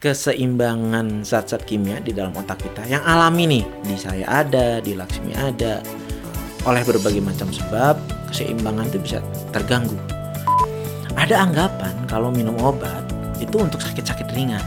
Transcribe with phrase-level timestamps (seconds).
[0.00, 5.36] keseimbangan zat-zat kimia di dalam otak kita yang alami nih di saya ada, di Laksmi
[5.36, 5.84] ada.
[6.64, 8.00] Oleh berbagai macam sebab,
[8.32, 9.18] keseimbangan itu bisa
[9.52, 9.96] terganggu.
[11.20, 13.04] Ada anggapan kalau minum obat
[13.44, 14.60] itu untuk sakit-sakit ringan.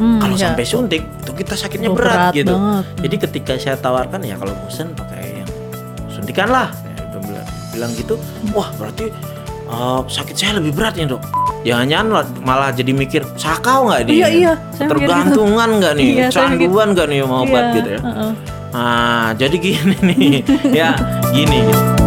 [0.00, 0.48] Hmm, kalau ya.
[0.48, 2.54] sampai suntik itu kita sakitnya Oh, berat, berat gitu.
[2.56, 2.84] banget.
[3.04, 5.50] Jadi ketika saya tawarkan ya kalau bosan pakai yang
[6.08, 6.72] suntikan lah.
[6.72, 7.04] Ya,
[7.76, 8.16] bilang gitu,
[8.56, 9.12] wah berarti
[9.68, 11.47] uh, sakit saya lebih berat ya dok.
[11.58, 12.06] Jangan-jangan
[12.42, 14.14] malah jadi mikir sakau nggak nih?
[14.14, 16.08] Iya, iya, mikir Tergantungan nggak nih?
[16.14, 18.00] Iya, Cangguan nggak nih sama obat Iya, gitu ya?
[18.02, 18.32] heeh.
[18.68, 20.30] Ah, jadi gini nih,
[20.70, 20.90] ya
[21.32, 21.58] gini.
[21.66, 21.97] gitu.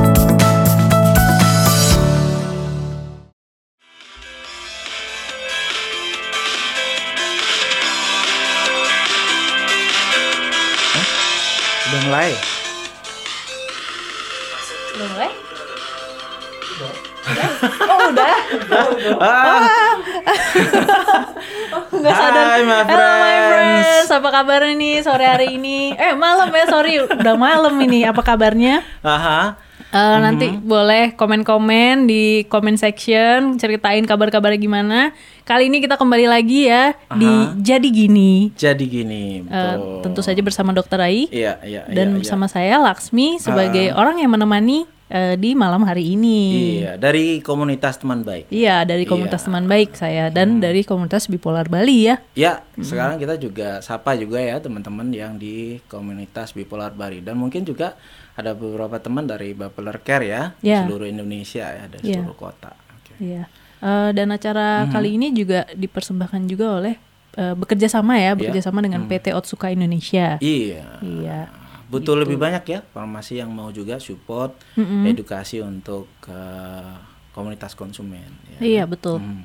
[19.17, 19.93] Ah,
[21.91, 22.45] Nggak sadar.
[22.49, 23.85] Hai, my Halo my friends.
[23.85, 25.93] friends, apa kabarnya nih sore hari ini?
[25.93, 28.03] Eh malam ya, sorry, udah malam ini.
[28.03, 28.81] Apa kabarnya?
[29.01, 29.57] aha.
[29.83, 30.63] Eh, Nanti Mhm.
[30.63, 34.99] boleh komen-komen di comment section, ceritain kabar-kabarnya gimana.
[35.43, 37.27] Kali ini kita kembali lagi ya di
[37.59, 38.55] Jadi Gini.
[38.55, 39.99] Jadi gini, betul.
[40.01, 44.31] tentu saja bersama Dokter Ai Iya, iya, dan iya, bersama saya Laksmi sebagai orang yang
[44.31, 46.39] menemani eh, di malam hari ini.
[46.79, 48.47] Iya, dari komunitas teman baik.
[48.47, 50.63] Iya, dari komunitas teman baik saya dan Hmm.
[50.63, 52.15] dari komunitas bipolar Bali ya.
[52.31, 57.61] Ya, sekarang kita juga sapa juga ya teman-teman yang di komunitas bipolar Bari dan mungkin
[57.61, 57.99] juga
[58.31, 60.87] ada beberapa teman dari Bipolar Care ya, di Ya.
[60.87, 62.15] seluruh Indonesia ya, dari Ya.
[62.17, 62.71] seluruh kota.
[62.71, 63.19] Oke.
[63.19, 63.43] Iya.
[63.81, 64.91] Eh, dan acara Hmm.
[64.91, 66.95] kali ini juga dipersembahkan juga oleh
[67.31, 69.11] eh, bekerja sama ya, bekerja sama dengan Hmm.
[69.11, 70.35] PT Otsuka Indonesia.
[70.39, 70.99] Iya.
[70.99, 71.47] Iya.
[71.91, 74.55] Butuh lebih banyak ya farmasi yang mau juga support
[75.03, 76.93] edukasi untuk eh,
[77.31, 78.31] komunitas konsumen.
[78.47, 78.59] Ya.
[78.59, 79.19] Iya, betul.
[79.19, 79.43] Hmm.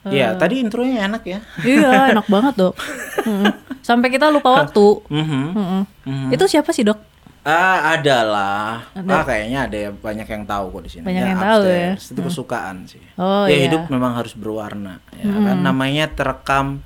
[0.00, 0.16] Eh.
[0.16, 1.40] Iya, tadi intronya enak ya.
[1.60, 2.74] iya, enak banget, Dok.
[3.20, 3.52] Mm-mm.
[3.80, 5.04] Sampai kita lupa waktu.
[5.08, 5.42] Mhm.
[5.52, 5.82] Mm-mm.
[6.04, 6.28] Mhm.
[6.32, 6.96] Itu siapa sih, Dok?
[7.40, 8.72] Ah, ada lah.
[8.92, 9.12] Ada.
[9.12, 11.04] Ah, kayaknya ada ya, banyak yang tahu kok di sini.
[11.04, 11.90] Banyak Ya, yang tahu ya.
[11.96, 13.00] Itu kesukaan sih.
[13.16, 13.64] Oh, ya iya.
[13.68, 15.56] hidup memang harus berwarna, ya kan.
[15.60, 16.84] Namanya terekam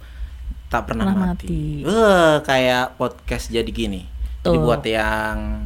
[0.67, 1.47] tak pernah Pernah mati.
[1.51, 1.87] mati.
[1.87, 4.07] Eh, kayak podcast jadi gini.
[4.45, 4.61] Jadi Tuh.
[4.61, 5.65] buat yang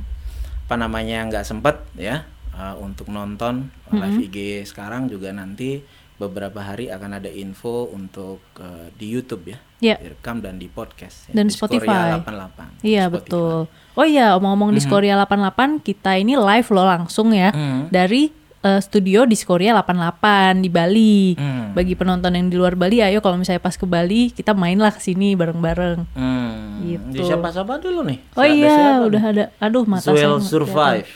[0.65, 2.23] apa namanya nggak sempet ya
[2.53, 5.81] eh, untuk nonton live IG sekarang juga nanti
[6.15, 9.59] beberapa hari akan ada info untuk eh, di YouTube ya.
[9.79, 9.97] Iya.
[10.01, 12.19] Direkam dan di podcast ya, Dan di Spotify.
[12.19, 12.83] 88.
[12.83, 13.15] Iya, Spotify.
[13.15, 13.57] betul.
[13.95, 17.87] Oh iya, omong-omong di Skoria 88, kita ini live loh langsung ya Mhm.
[17.89, 21.35] dari eh, studio di Skoria 88 di Bali.
[21.39, 21.73] Hmm.
[21.75, 25.01] Bagi penonton yang di luar Bali, ayo kalau misalnya pas ke Bali, kita mainlah ke
[25.03, 25.99] sini bareng-bareng.
[26.15, 26.83] Hmm.
[26.83, 27.15] Gitu.
[27.15, 28.19] Di siapa-siapa dulu nih?
[28.35, 29.33] Oh Ada iya, siapa udah nih?
[29.35, 29.45] ada.
[29.63, 31.09] Aduh, mata nggak Survive.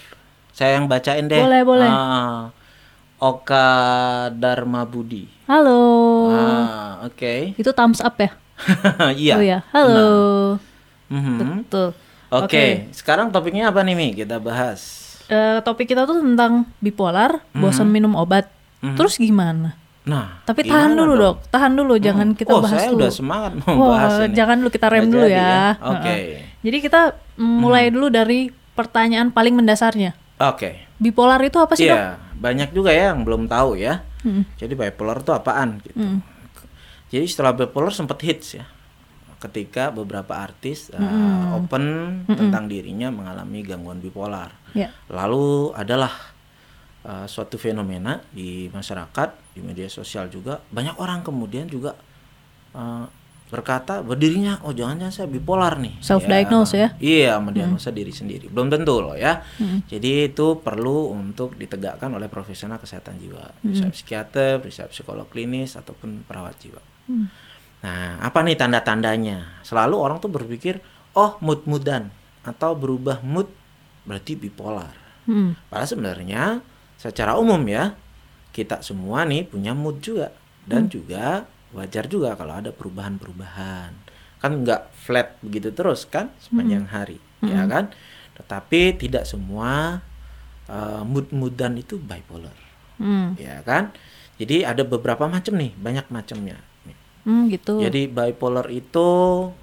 [0.53, 1.41] Saya yang bacain deh.
[1.41, 1.89] Boleh, boleh.
[1.89, 2.53] Ah,
[3.17, 3.69] Oka
[4.35, 5.25] Dharma Budi.
[5.49, 5.81] Halo.
[6.35, 7.57] Ah, oke.
[7.57, 8.31] Itu thumbs up ya?
[9.17, 9.35] iya.
[9.39, 10.13] Oh ya, halo.
[11.09, 11.67] Mhm.
[11.67, 11.97] Betul.
[12.33, 14.09] Oke, sekarang topiknya apa nih Mi?
[14.17, 15.02] Kita bahas.
[15.25, 17.61] Eh, topik kita tuh tentang bipolar, Mhm.
[17.61, 18.51] bosan minum obat.
[18.83, 19.79] Terus gimana?
[20.03, 21.39] Nah, Tapi tahan dulu dong?
[21.39, 23.07] dok, tahan dulu, jangan kita oh, bahas saya dulu.
[23.07, 24.35] udah semangat mau Wah, bahas ini.
[24.35, 25.63] jangan dulu kita rem Nggak dulu jadi ya.
[25.79, 26.03] Oke.
[26.11, 26.43] Heeh.
[26.61, 27.01] Jadi kita
[27.39, 28.41] mulai dulu dari
[28.73, 30.11] pertanyaan paling mendasarnya.
[30.43, 30.91] Oke.
[30.99, 31.95] Bipolar itu apa sih dok?
[31.95, 34.03] Iya, banyak juga ya yang belum tahu ya.
[34.23, 34.43] Mm.
[34.59, 35.95] Jadi bipolar itu apaan gitu.
[35.95, 36.19] Mm.
[37.09, 38.67] Jadi setelah bipolar sempat hits ya.
[39.43, 44.55] Ketika beberapa artis uh, open tentang dirinya mengalami gangguan bipolar.
[44.71, 44.95] Ya.
[45.11, 46.15] Lalu adalah
[47.03, 51.99] uh, suatu fenomena di masyarakat, di media sosial juga banyak orang kemudian juga
[52.79, 53.11] uh,
[53.53, 55.99] berkata berdirinya oh jangan-jangan saya bipolar nih.
[56.01, 56.89] Self-diagnose ya?
[56.97, 58.47] Iya, mendiagnosa diri sendiri.
[58.47, 59.43] Belum tentu loh ya.
[59.91, 66.25] Jadi itu perlu untuk ditegakkan oleh profesional kesehatan jiwa, bisa psikiater, bisa psikolog klinis ataupun
[66.25, 66.81] perawat jiwa.
[67.83, 69.63] Nah, apa nih tanda-tandanya?
[69.67, 70.79] Selalu orang tuh berpikir,
[71.19, 73.51] oh mood-moodan atau berubah mood
[74.07, 74.95] berarti bipolar.
[75.27, 75.55] Mm.
[75.71, 76.43] Padahal sebenarnya
[76.99, 77.95] secara umum ya
[78.51, 80.35] kita semua nih punya mood juga
[80.67, 83.91] dan juga wajar juga kalau ada perubahan-perubahan.
[84.43, 87.95] Kan nggak flat begitu terus kan sepanjang hari, ya kan?
[88.35, 90.03] Tetapi tidak semua
[90.67, 92.55] uh, mood-moodan itu bipolar,
[92.99, 93.39] Mm.
[93.39, 93.95] ya kan?
[94.39, 96.59] Jadi ada beberapa macam nih, banyak macamnya.
[97.23, 97.79] Mm, gitu.
[97.79, 99.09] Jadi bipolar itu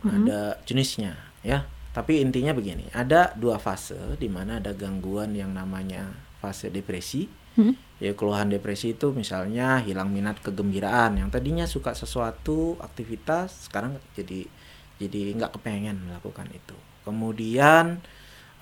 [0.03, 1.67] ada jenisnya ya.
[1.89, 6.07] Tapi intinya begini, ada dua fase di mana ada gangguan yang namanya
[6.39, 7.27] fase depresi.
[7.59, 7.75] Hmm.
[7.99, 14.47] Ya keluhan depresi itu misalnya hilang minat kegembiraan yang tadinya suka sesuatu aktivitas sekarang jadi
[14.95, 16.77] jadi nggak kepengen melakukan itu.
[17.03, 17.99] Kemudian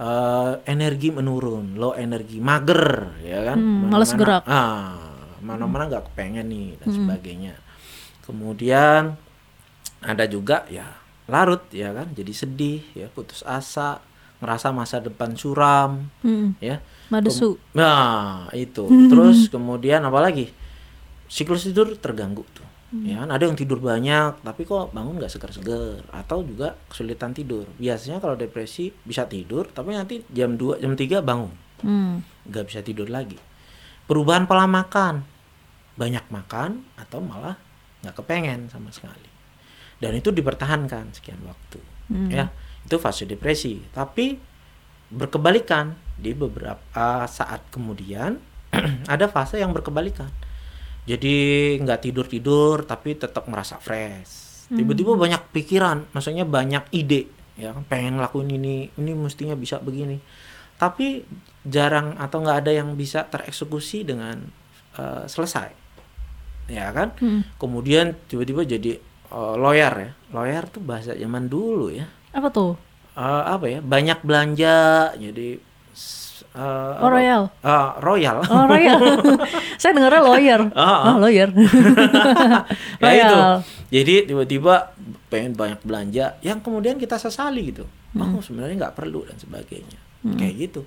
[0.01, 3.57] eh, energi menurun, low energi, mager ya kan.
[3.61, 4.41] Hmm, males gerak.
[4.49, 7.53] Ah, mana-mana nggak kepengen nih dan sebagainya.
[8.27, 9.15] Kemudian
[9.97, 10.85] ada juga ya
[11.25, 14.00] larut ya kan jadi sedih ya putus asa
[14.38, 16.59] ngerasa masa depan suram Mm.
[16.62, 16.77] ya.
[17.07, 17.56] Madesu.
[17.71, 18.83] nah itu.
[18.85, 20.51] Terus kemudian apa lagi
[21.25, 22.68] siklus tidur terganggu tuh
[23.01, 23.31] ya kan?
[23.31, 26.03] Ada yang tidur banyak tapi kok bangun nggak segar-segar?
[26.12, 27.65] Atau juga kesulitan tidur.
[27.75, 31.51] Biasanya kalau depresi bisa tidur tapi nanti jam 2 jam 3 bangun.
[31.77, 32.25] Hmm.
[32.44, 33.38] nggak bisa tidur lagi.
[34.06, 35.21] Perubahan pola makan.
[35.94, 37.57] Banyak makan atau malah
[38.07, 39.27] nggak kepengen sama sekali.
[40.00, 41.80] Dan itu dipertahankan sekian waktu
[42.31, 42.48] ya.
[42.88, 43.83] Itu fase depresi.
[43.92, 44.39] Tapi
[45.12, 48.39] berkebalikan di beberapa saat kemudian
[49.13, 50.31] ada fase yang berkebalikan.
[51.07, 51.36] Jadi
[51.80, 54.68] nggak tidur tidur tapi tetap merasa fresh.
[54.68, 57.71] Tiba-tiba banyak pikiran maksudnya banyak ide ya.
[57.88, 60.19] Pengen ngelakuin ini ini mestinya bisa begini.
[60.77, 61.24] Tapi
[61.63, 64.44] jarang atau nggak ada yang bisa tereksekusi dengan
[65.00, 65.86] eh, selesai
[66.67, 67.15] ya kan?
[67.55, 70.11] Kemudian tiba-tiba jadi eh, lawyer ya.
[70.29, 72.05] Lawyer tuh bahasa zaman dulu ya.
[72.31, 72.75] Apa tuh?
[73.13, 73.79] Eh, apa ya?
[73.79, 74.77] Banyak belanja
[75.13, 75.57] jadi
[76.53, 77.53] eh, Oh, royal.
[77.61, 78.37] Eh, royal.
[78.43, 78.97] Oh, royal.
[79.81, 80.61] Saya dengarnya lawyer.
[80.73, 81.01] Ah, ah.
[81.13, 81.49] Oh, lawyer.
[83.01, 83.37] ya itu.
[83.87, 84.91] Jadi tiba-tiba
[85.27, 87.85] pengen banyak belanja yang kemudian kita sesali gitu.
[88.17, 89.99] Oh sebenarnya nggak perlu dan sebagainya.
[90.25, 90.81] Kayak gitu.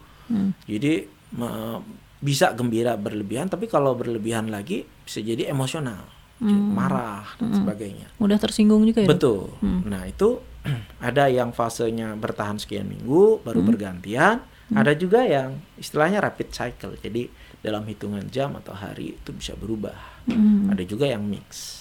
[0.67, 1.81] Jadi me-
[2.21, 6.05] bisa gembira berlebihan tapi kalau berlebihan lagi bisa jadi emosional
[6.41, 8.09] jadi marah dan sebagainya.
[8.17, 9.09] Udah tersinggung juga ya?
[9.13, 9.53] betul.
[9.61, 10.41] Nah itu
[11.09, 14.41] ada yang fasenya bertahan sekian minggu baru bergantian.
[14.71, 17.27] Ada juga yang istilahnya rapid cycle jadi
[17.61, 20.23] dalam hitungan jam atau hari itu bisa berubah.
[20.71, 21.77] Ada juga yang mix.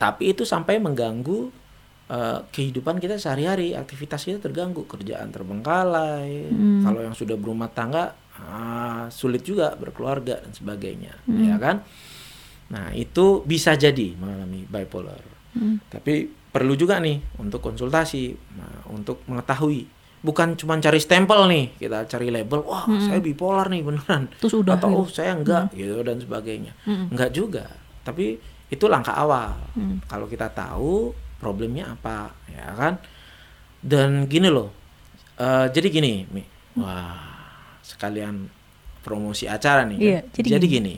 [0.00, 1.50] Tapi itu sampai mengganggu
[2.08, 6.48] eh, kehidupan kita sehari-hari aktivitas kita terganggu kerjaan terbengkalai
[6.82, 11.84] kalau yang sudah berumah tangga ah, sulit juga berkeluarga dan sebagainya ya kan?
[12.68, 15.20] Nah itu bisa jadi mengalami bipolar.
[15.88, 19.96] Tapi perlu juga nih untuk konsultasi nah, untuk mengetahui.
[20.18, 24.26] Bukan cuma cari stempel nih kita cari label wah saya bipolar nih beneran.
[24.42, 24.98] Terus udah atau gitu.
[24.98, 26.72] oh saya enggak gitu dan sebagainya.
[26.86, 27.64] Enggak juga.
[28.02, 28.38] Tapi
[28.68, 29.56] itu langkah awal.
[30.10, 32.94] Kalau kita tahu problemnya apa ya kan
[33.80, 34.70] dan gini loh
[35.36, 36.42] eh, jadi gini Mi.
[36.76, 37.24] wah
[37.80, 38.50] sekalian
[39.00, 40.04] promosi acara nih kan.
[40.04, 40.20] Iya,
[40.52, 40.94] jadi gini,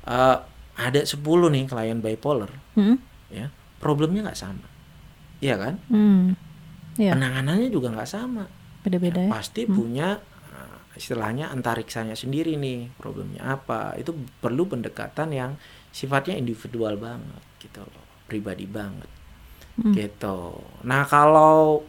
[0.00, 0.36] Eh,
[0.74, 2.96] ada 10 nih klien bipolar Hmm?
[3.28, 4.64] ya problemnya nggak sama
[5.38, 6.32] iya kan Hmm.
[6.96, 8.48] Iya, penanganannya juga nggak sama
[8.80, 9.30] beda-beda ya.
[9.30, 10.16] pasti punya
[10.50, 15.50] uh, istilahnya antariksanya sendiri nih problemnya apa itu perlu pendekatan yang
[15.90, 17.99] sifatnya individual banget gitu loh
[18.30, 19.10] pribadi banget
[19.74, 19.96] Hmm.
[19.96, 21.80] gitu nah kalau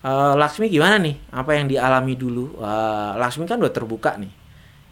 [0.00, 4.28] uh, Laksmi gimana nih apa yang dialami dulu Wah, Laksmi kan udah terbuka nih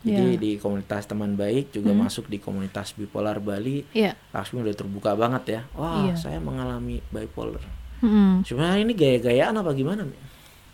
[0.01, 0.41] jadi Iya.
[0.41, 2.01] di komunitas teman baik juga Hmm.
[2.03, 4.17] masuk di komunitas bipolar Bali Iya.
[4.31, 6.15] Laksmi udah terbuka banget ya wah Iya.
[6.17, 7.61] saya mengalami bipolar
[8.01, 8.41] Hmm.
[8.41, 10.17] sebenarnya ini gaya-gayaan apa gimana Mi?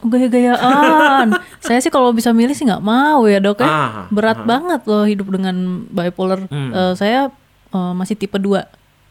[0.07, 1.33] Gaya-gayaan.
[1.65, 3.67] Saya sih kalau bisa milih sih nggak mau ya dok ya.
[3.67, 5.57] Ah, Berat banget loh hidup dengan
[5.89, 6.45] bipolar.
[6.47, 6.71] Hmm.
[6.71, 7.33] Eh, saya
[7.73, 8.63] eh, masih tipe 2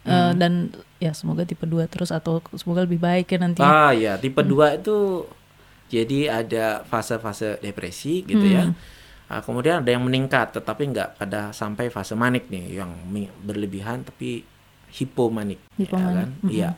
[0.06, 3.59] Eh, dan ya semoga tipe 2 terus atau semoga lebih baik ya nanti.
[3.59, 5.27] Ah ya, tipe 2 itu
[5.86, 8.71] jadi ada fase-fase depresi gitu ya.
[9.25, 12.94] Ah, kemudian ada yang meningkat tetapi nggak pada sampai fase manik nih yang
[13.42, 14.45] berlebihan tapi
[14.92, 15.57] hipomanik.
[15.75, 16.30] Hipomanik, Ya kan?
[16.45, 16.69] Iya.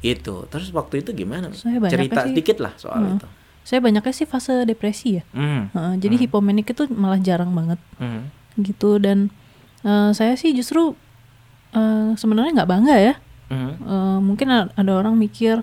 [0.00, 0.46] Itu.
[0.46, 1.50] Terus waktu itu gimana?
[1.52, 3.26] Saya Cerita sih- sedikit lah soal itu.
[3.60, 5.24] Saya banyaknya sih fase depresi ya.
[5.30, 5.68] Hmm.
[5.68, 8.32] Heeh, jadi hipomanik itu malah jarang banget Hmm.
[8.56, 9.28] gitu dan
[9.82, 10.96] eh, saya sih justru
[11.70, 13.14] eh, sebenarnya nggak bangga ya.
[13.50, 13.74] Hmm.
[13.76, 15.60] Eh, mungkin ada orang mikir,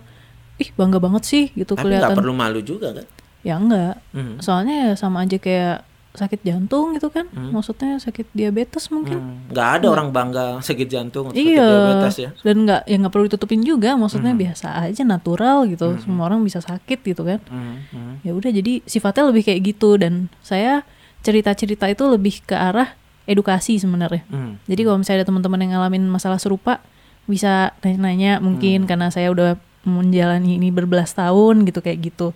[0.59, 2.13] ih bangga banget sih gitu Tapi kelihatan.
[2.13, 3.07] perlu malu juga kan?
[3.41, 4.03] Ya enggak.
[4.11, 4.37] Hmm.
[4.37, 7.29] Soalnya ya sama aja kayak sakit jantung gitu kan.
[7.29, 9.21] Maksudnya sakit diabetes mungkin.
[9.21, 9.53] Hmm.
[9.53, 11.63] Ada orang bangga sakit jantung atau sakit Iya.
[11.63, 12.29] diabetes ya.
[12.41, 13.93] Dan nggak ya nggak perlu ditutupin juga.
[13.93, 15.93] Maksudnya biasa aja natural gitu.
[16.01, 17.37] Semua orang bisa sakit gitu kan.
[17.47, 17.85] Hmm.
[17.93, 18.13] Hmm.
[18.25, 20.81] Ya udah jadi sifatnya lebih kayak gitu dan saya
[21.21, 22.97] cerita-cerita itu lebih ke arah
[23.29, 24.25] edukasi sebenarnya.
[24.27, 24.57] Hmm.
[24.65, 26.81] Jadi kalau misalnya ada teman-teman yang ngalamin masalah serupa
[27.27, 32.31] bisa nanya-nanya mungkin karena saya udah menjalani ini berbelas tahun gitu kayak gitu.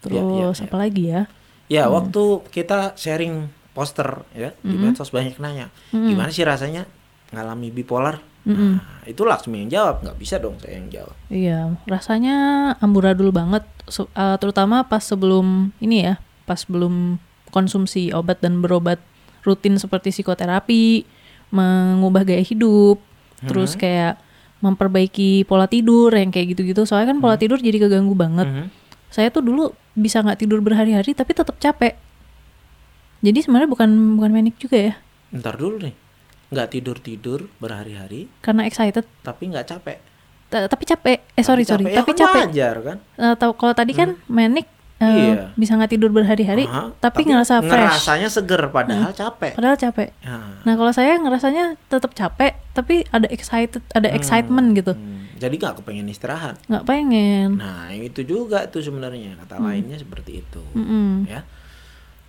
[0.00, 0.64] Terus Iya, iya, iya.
[0.68, 1.22] apa lagi ya?
[1.70, 6.84] Ya, waktu kita sharing poster ya di medsos banyak nanya, gimana sih rasanya
[7.30, 8.18] ngalami bipolar?
[8.40, 11.14] Nah, itu Laksmi yang jawab, nggak bisa dong saya yang jawab.
[11.28, 12.36] Iya, rasanya
[12.80, 13.62] amburadul banget,
[13.94, 16.14] eh, terutama pas sebelum ini ya,
[16.48, 17.20] pas belum
[17.52, 18.98] konsumsi obat dan berobat
[19.44, 21.04] rutin seperti psikoterapi,
[21.52, 22.98] mengubah gaya hidup,
[23.42, 24.20] terus kayak
[24.60, 26.84] memperbaiki pola tidur yang kayak gitu-gitu.
[26.84, 28.44] Soalnya kan pola tidur jadi keganggu banget.
[28.44, 28.64] Mhm.
[29.08, 31.96] Saya tuh dulu bisa nggak tidur berhari-hari tapi tetap capek.
[33.20, 34.94] Jadi sebenarnya bukan bukan manik juga ya,
[35.30, 35.92] Ntar dulu nih,
[36.48, 39.04] nggak tidur tidur berhari-hari, karena excited.
[39.20, 39.98] tapi nggak capek.
[40.48, 41.18] Ta- tapi capek.
[41.36, 41.92] Eh sorry sorry, capek.
[41.92, 42.42] Ya tapi kan capek.
[42.48, 42.96] wajar kan
[43.36, 44.66] tahu kalau tadi kan manic
[45.00, 45.44] eh, Iya.
[45.54, 47.72] bisa nggak tidur berhari-hari, Aha, tapi, ngerasa fresh.
[47.72, 47.88] Hmm.
[47.88, 50.12] ngerasanya seger padahal capek Padahal capek.
[50.20, 50.36] Ya.
[50.60, 54.92] Nah kalau saya ngerasanya tetap capek, tapi ada excited, ada excitement gitu.
[54.92, 57.56] Hmm, jadi nggak kepengen istirahat Nggak pengen.
[57.56, 59.66] nah itu juga tuh sebenarnya kata Hmm.
[59.66, 61.24] lainnya seperti itu Mm-mm.
[61.26, 61.40] ya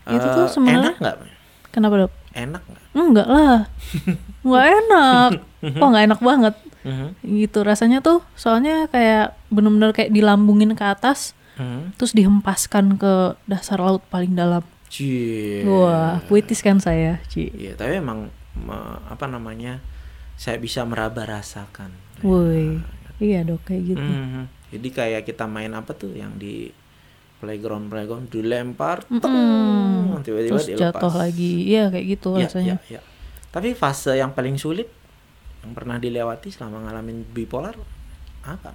[0.02, 1.16] Itu Eh, tuh sebenarnya- enak nggak
[1.70, 2.12] Kenapa dok?
[2.34, 3.60] enak nggak Enggak lah,
[4.44, 5.32] nggak enak.
[5.74, 6.56] Wah nggak enak banget.
[6.82, 7.08] Mhm.
[7.22, 11.96] Gitu rasanya tuh, soalnya kayak bener-bener kayak dilambungin ke atas, Mhm.
[11.96, 14.64] terus dihempaskan ke dasar laut paling dalam.
[14.88, 15.64] Cie.
[15.64, 17.48] Wah, puitis kan saya, Ci.
[17.50, 19.80] Iya, tapi emang me- apa namanya?
[20.36, 21.92] Saya bisa meraba rasakan.
[22.22, 22.80] Woi,
[23.18, 24.04] iya dok kayak gitu.
[24.04, 24.44] Mhm.
[24.70, 26.72] Jadi kayak kita main apa tuh yang di
[27.38, 29.20] playground playground dilempar, Mm-mm.
[29.20, 29.42] teng,
[30.22, 30.94] tiba-tiba Terus dilepas.
[30.94, 32.76] jatuh lagi, iya kayak gitu Ya, rasanya.
[32.84, 33.02] ya, ya.
[33.50, 34.88] Tapi fase yang paling sulit
[35.60, 37.76] yang pernah dilewati selama ngalamin bipolar
[38.42, 38.72] apa?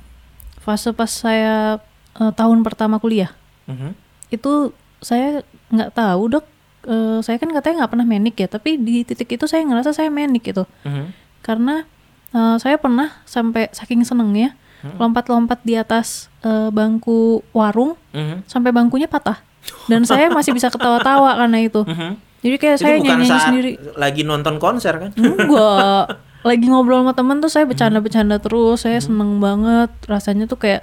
[0.58, 1.78] Fase pas saya
[2.16, 3.30] eh, tahun pertama kuliah,
[3.64, 3.92] Mhm.
[4.30, 6.44] itu saya nggak tahu dok.
[6.84, 10.08] Eh, saya kan katanya nggak pernah menik ya, tapi di titik itu saya ngerasa saya
[10.08, 10.64] menik gitu.
[10.82, 11.24] Mhm.
[11.40, 11.86] karena
[12.32, 14.98] eh, saya pernah sampai saking senengnya Hmm.
[14.98, 18.44] lompat-lompat di atas eh, bangku warung Mhm.
[18.44, 19.38] sampai bangkunya patah
[19.86, 22.10] dan saya masih bisa ketawa-tawa karena itu Mhm.
[22.40, 25.10] jadi kayak Itu saya nyanyi sendiri lagi nonton konser kan?
[25.14, 26.04] enggak
[26.50, 30.82] lagi ngobrol sama temen tuh saya bercanda-bercanda terus saya seneng banget rasanya tuh kayak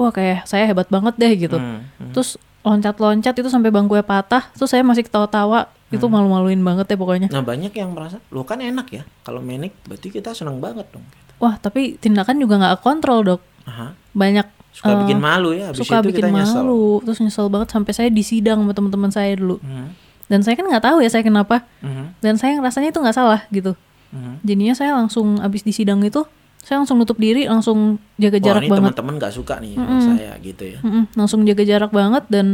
[0.00, 2.12] wah kayak saya hebat banget deh gitu Hmm, hmm.
[2.12, 6.12] terus loncat-loncat itu sampai bangkunya patah terus saya masih ketawa-tawa itu Hmm.
[6.14, 9.02] malu-maluin banget ya pokoknya Nah banyak yang merasa, lo kan enak ya.
[9.20, 11.02] Kalau manic berarti kita seneng banget dong.
[11.04, 11.32] Gitu.
[11.36, 13.96] wah tapi tindakan juga nggak kontrol dok Aha.
[14.12, 15.68] banyak Suka eh, bikin malu ya.
[15.68, 16.62] Habis suka itu bikin kita nyesel.
[16.62, 19.86] malu terus nyesel banget sampai saya disidang sama teman-teman saya dulu Mhm.
[20.26, 22.04] dan saya kan nggak tahu ya saya kenapa Mhm.
[22.18, 23.72] dan saya rasanya itu nggak salah gitu
[24.10, 24.32] Mhm.
[24.42, 26.22] jadinya saya langsung abis disidang itu
[26.60, 27.78] saya langsung nutup diri langsung
[28.14, 30.02] jaga Wah jarak ini banget teman-teman nggak suka nih sama Mm-mm.
[30.06, 30.78] saya gitu ya.
[30.80, 32.46] Mm-mm, langsung jaga jarak banget dan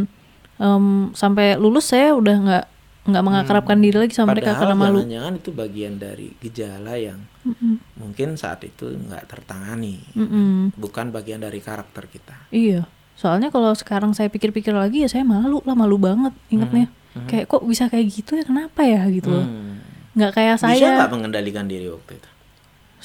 [0.57, 2.65] em, sampai lulus saya udah nggak
[3.07, 4.57] nggak mengakrabkan diri lagi sama mereka Hmm.
[4.57, 10.03] Padahal karena malu jangan-jangan itu bagian dari gejala yang Mm-mm, mungkin saat itu nggak tertangani.
[10.13, 10.75] mm-mm.
[10.75, 12.35] Bukan bagian dari karakter kita.
[12.49, 16.93] iya soalnya kalau sekarang saya pikir-pikir lagi ya saya malu lah malu banget ingetnya
[17.25, 19.81] kayak kok bisa kayak gitu ya kenapa ya gitu Hmm.
[20.13, 22.29] nggak kayak Bisa saya nggak mengendalikan diri waktu itu?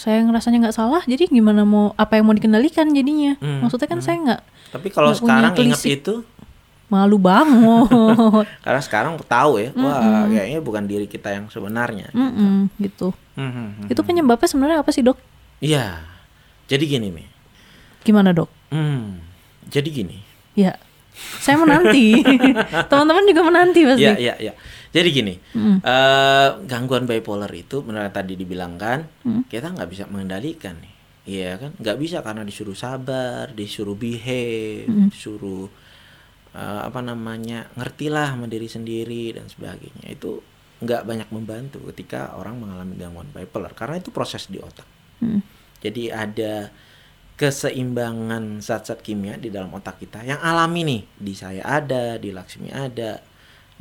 [0.02, 4.00] Saya ngerasanya nggak salah jadi gimana mau apa yang mau dikendalikan jadinya Hmm, maksudnya kan
[4.00, 4.42] saya nggak
[4.72, 6.26] Tapi kalau sekarang ingat itu,
[6.88, 7.86] malu banget
[8.66, 12.10] karena sekarang tahu ya, wah kayaknya bukan diri kita yang sebenarnya.
[12.12, 13.88] Mm-mm, gitu Mhm.
[13.88, 15.16] itu penyebabnya sebenarnya apa sih dok
[15.60, 16.02] Iya.
[16.66, 17.28] Jadi gini nih.
[18.02, 19.22] gimana dok Hmm.
[19.68, 20.18] Jadi gini.
[20.52, 20.74] ya
[21.38, 22.18] saya menanti
[22.90, 24.54] teman-teman juga menanti pasti Iya, iya, iya.
[24.92, 25.80] Jadi gini, Mm.
[25.80, 29.42] eh, gangguan bipolar itu benar tadi dibilangkan Mm.
[29.48, 30.94] kita nggak bisa mengendalikan nih,
[31.26, 31.72] iya kan?
[31.80, 35.08] Nggak bisa karena disuruh sabar, disuruh behave, Mm.
[35.10, 35.72] disuruh
[36.52, 40.12] eh, apa namanya ngertilah sama diri sendiri dan sebagainya.
[40.12, 40.44] Itu
[40.84, 44.84] nggak banyak membantu ketika orang mengalami gangguan bipolar karena itu proses di otak.
[45.24, 45.40] Mm.
[45.80, 46.68] Jadi ada
[47.40, 52.70] keseimbangan zat-zat kimia di dalam otak kita yang alami nih di saya ada, di Laksmi
[52.70, 53.18] ada,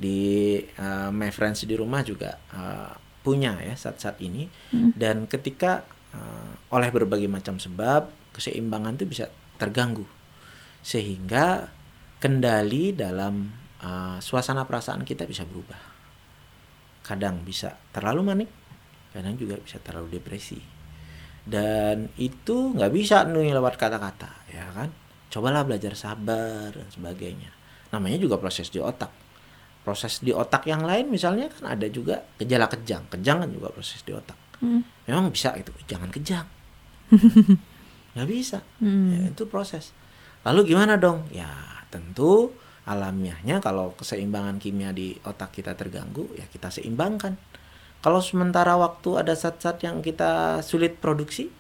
[0.01, 4.49] di eh, my friends di rumah juga eh, punya ya zat-zat ini.
[4.73, 5.85] Dan ketika
[6.17, 9.25] eh, oleh berbagai macam sebab keseimbangan itu bisa
[9.61, 10.09] terganggu.
[10.81, 11.69] Sehingga
[12.17, 13.53] kendali dalam
[13.85, 15.93] eh, suasana perasaan kita bisa berubah.
[17.05, 18.51] Kadang bisa terlalu manik
[19.11, 20.63] kadang juga bisa terlalu depresi.
[21.43, 24.89] Dan itu nggak bisa nih lewat kata-kata ya kan?
[25.31, 27.51] Cobalah belajar sabar dan sebagainya.
[27.91, 29.11] Namanya juga proses di otak
[29.81, 33.09] proses di otak yang lain misalnya kan ada juga gejala kejang.
[33.09, 34.37] Kejang kan juga proses di otak.
[34.61, 34.85] Mm.
[35.09, 36.45] memang bisa itu jangan kejang.
[38.13, 38.61] Nggak bisa.
[38.85, 39.09] Mm.
[39.09, 39.97] ya, itu proses.
[40.45, 41.25] Lalu gimana dong?
[41.33, 41.49] Ya
[41.89, 42.53] tentu
[42.85, 47.41] alamiahnya kalau keseimbangan kimia di otak kita terganggu ya kita seimbangkan.
[48.01, 51.53] Kalau sementara waktu ada zat-zat yang kita sulit produksi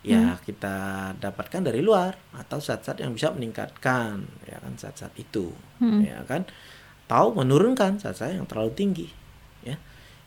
[0.00, 5.52] ya kita dapatkan dari luar atau zat-zat yang bisa meningkatkan ya kan zat-zat itu.
[5.78, 6.00] Hmm.
[6.00, 6.48] ya kan
[7.08, 9.08] tahu menurunkan zat-zat yang terlalu tinggi
[9.64, 9.74] ya.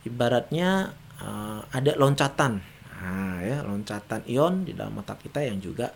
[0.03, 2.57] Ibaratnya eh, ada loncatan.
[3.01, 5.89] Nah ya loncatan ion di dalam otak kita yang juga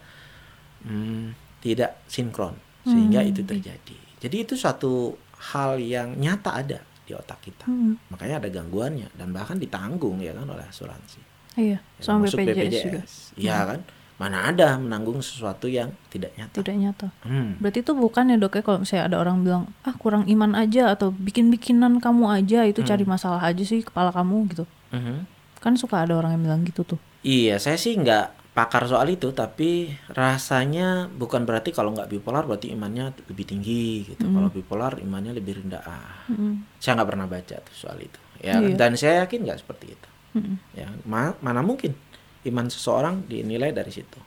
[0.85, 2.53] hmm, tidak sinkron
[2.85, 3.31] sehingga Hmm.
[3.33, 3.97] itu terjadi.
[4.21, 5.17] Jadi itu suatu
[5.53, 7.69] hal yang nyata ada di otak kita.
[7.69, 8.09] Mm.
[8.09, 11.21] makanya ada gangguannya dan bahkan ditanggung ya kan oleh asuransi.
[11.53, 13.01] Iya Ya, sama termasuk BPJS, juga.
[13.37, 13.79] Iya kan
[14.15, 17.59] mana ada menanggung sesuatu yang tidak nyata tidak nyata Hmm.
[17.59, 20.89] berarti itu bukan ya dok ya kalau misalnya ada orang bilang ah kurang iman aja
[20.89, 22.87] atau bikin bikinan kamu aja itu Hmm.
[22.87, 25.27] cari masalah aja sih kepala kamu gitu Mhm.
[25.57, 29.33] kan suka ada orang yang bilang gitu tuh Iya, saya sih nggak pakar soal itu,
[29.33, 34.25] tapi rasanya bukan berarti kalau nggak bipolar berarti imannya lebih tinggi gitu.
[34.25, 35.81] Kalau bipolar imannya lebih rendah.
[35.81, 36.63] Ah, Mm-mm.
[36.77, 38.19] saya nggak pernah baca tuh soal itu.
[38.39, 38.75] Ya, Iya.
[38.75, 40.09] dan saya yakin nggak seperti itu.
[40.33, 40.55] Mm-mm.
[40.71, 41.97] Ya, ma- mana mungkin
[42.45, 44.19] iman seseorang dinilai dari situ.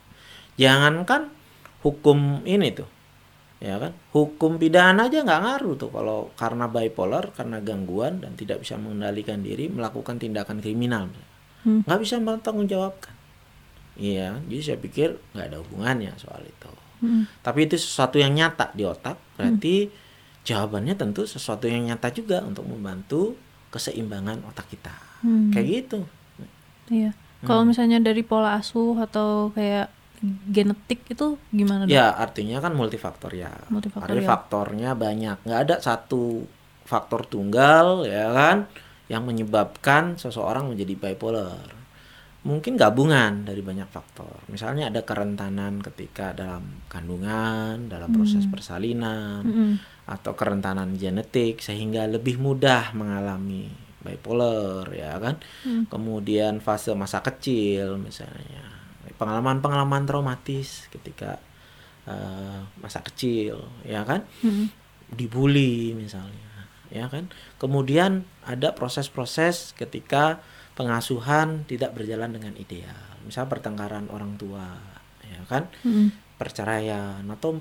[0.59, 1.31] Jangankan
[1.83, 2.89] hukum ini tuh,
[3.63, 3.95] ya kan?
[4.11, 9.39] Hukum pidana aja nggak ngaruh tuh kalau karena bipolar, karena gangguan dan tidak bisa mengendalikan
[9.39, 11.07] diri melakukan tindakan kriminal,
[11.63, 11.83] Hmm.
[11.87, 13.15] nggak bisa mempertanggungjawabkan.
[13.99, 16.71] Iya, jadi saya pikir nggak ada hubungannya soal itu.
[17.03, 17.27] Mm-mm.
[17.43, 19.91] Tapi itu sesuatu yang nyata di otak, berarti
[20.47, 23.35] jawabannya tentu sesuatu yang nyata juga untuk membantu
[23.71, 24.95] keseimbangan otak kita.
[25.23, 25.51] Hmm.
[25.51, 25.99] Kayak gitu.
[26.89, 27.11] Iya.
[27.47, 29.87] Kalau misalnya dari pola asuh atau kayak
[30.51, 31.87] genetik itu gimana?
[31.87, 31.95] Dok?
[31.95, 33.71] Ya, artinya kan multifaktorial.
[33.71, 34.11] Multifaktorial.
[34.11, 35.37] Artinya faktornya banyak.
[35.47, 36.43] Nggak ada satu
[36.83, 38.67] faktor tunggal, ya kan,
[39.07, 41.79] yang menyebabkan seseorang menjadi bipolar.
[42.43, 44.43] Mungkin gabungan dari banyak faktor.
[44.47, 49.71] Misalnya ada kerentanan ketika dalam kandungan, dalam proses persalinan, Mm-mm.
[50.07, 55.39] atau kerentanan genetik sehingga lebih mudah mengalami bipolar, ya kan.
[55.67, 55.83] Hmm.
[55.91, 58.79] Kemudian fase masa kecil misalnya
[59.19, 61.43] pengalaman-pengalaman traumatis ketika
[62.07, 64.71] eh, masa kecil ya kan Mm-mm.
[65.11, 66.47] dibully misalnya
[66.89, 67.27] ya kan
[67.59, 70.39] kemudian ada proses-proses ketika
[70.73, 74.79] pengasuhan tidak berjalan dengan ideal misal pertengkaran orang tua
[75.27, 76.15] ya kan Mm-mm.
[76.39, 77.59] perceraian atau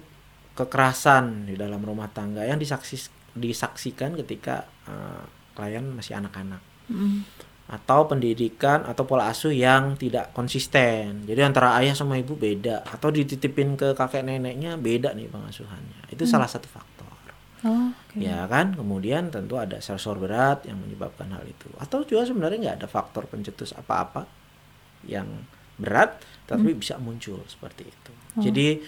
[0.55, 7.27] kekerasan di dalam rumah tangga yang disaksis, disaksikan ketika eh, klien masih anak-anak Mm-mm.
[7.67, 11.27] atau pendidikan atau pola asuh yang tidak konsisten.
[11.27, 16.15] Jadi antara ayah sama ibu beda atau dititipin ke kakek neneknya beda nih pengasuhannya.
[16.15, 17.11] Itu salah satu faktor.
[17.67, 18.23] Oh, oke.
[18.23, 18.79] Ya kan?
[18.79, 21.67] Kemudian tentu ada stresor berat yang menyebabkan hal itu.
[21.83, 24.31] Atau juga sebenarnya nggak ada faktor pencetus apa-apa
[25.07, 25.27] yang
[25.79, 28.13] berat tapi bisa muncul seperti itu.
[28.39, 28.83] Jadi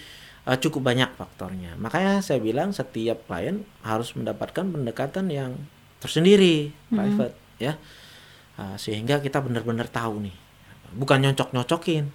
[0.47, 1.75] eh, cukup banyak faktornya.
[1.79, 5.51] Makanya saya bilang setiap klien harus mendapatkan pendekatan yang
[6.01, 7.77] tersendiri, private ya.
[8.57, 10.35] Ah, sehingga kita benar-benar tahu nih.
[10.91, 12.05] Bukan nyocok-nyocokin.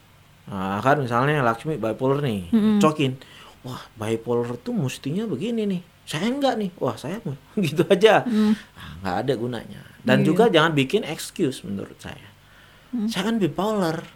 [0.46, 3.16] Nah, kan misalnya Laksmi bipolar nih, nyocokin.
[3.62, 5.82] Wah, bipolar tuh mestinya begini nih.
[6.02, 6.70] Saya enggak nih.
[6.78, 8.22] Wah, saya mau gitu aja.
[8.74, 9.82] Ah, nggak ada gunanya.
[10.06, 12.30] Dan juga jangan bikin excuse menurut saya.
[13.06, 14.06] Saya kan bipolar.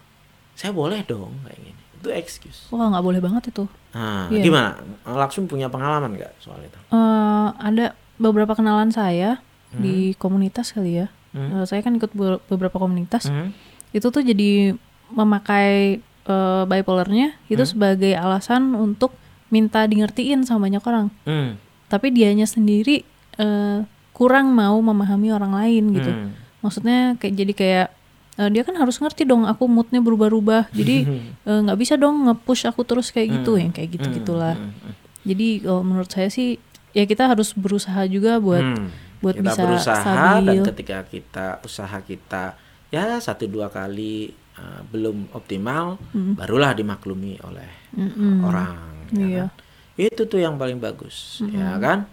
[0.54, 1.82] Saya boleh dong kayak gini.
[1.98, 2.70] Itu excuse.
[2.70, 3.64] Wah nggak boleh banget itu.
[3.90, 4.38] Nah, Iya.
[4.40, 4.70] gimana?
[5.02, 6.78] Langsung punya pengalaman nggak soal itu?
[6.94, 11.06] Eh, ada beberapa kenalan saya di komunitas kali ya.
[11.30, 11.62] Hmm.
[11.62, 13.26] Eh, saya kan ikut be- beberapa komunitas.
[13.26, 13.54] Hmm.
[13.90, 14.74] Itu tuh jadi
[15.10, 19.14] memakai eh, bipolarnya itu sebagai alasan untuk
[19.48, 21.06] minta di ngertiin sama banyak orang.
[21.22, 21.58] Hmm.
[21.86, 23.02] Tapi dianya sendiri
[23.36, 23.78] eh,
[24.10, 26.10] kurang mau memahami orang lain gitu.
[26.10, 26.30] Hmm.
[26.60, 27.88] Maksudnya kayak jadi kayak
[28.36, 30.70] eh, dia kan harus ngerti dong aku moodnya berubah-ubah.
[30.70, 30.96] Jadi
[31.64, 34.54] nggak bisa dong nge-push aku terus kayak gitu yang kayak gitu gitulah.
[34.54, 34.70] Hmm.
[34.76, 34.94] Hmm.
[35.20, 36.58] Jadi kalau menurut saya sih
[36.90, 38.90] ya kita harus berusaha juga buat Hmm.
[39.20, 40.46] Buat kita bisa berusaha stabil.
[40.46, 42.44] dan ketika kita usaha kita
[42.88, 46.00] ya satu dua kali uh, belum optimal
[46.34, 48.34] barulah dimaklumi oleh uh, Mm-mm.
[48.42, 49.20] orang ya Hmm.
[49.22, 49.44] Iya.
[49.44, 49.50] kan?
[49.96, 52.06] itu tuh yang paling bagus ya kan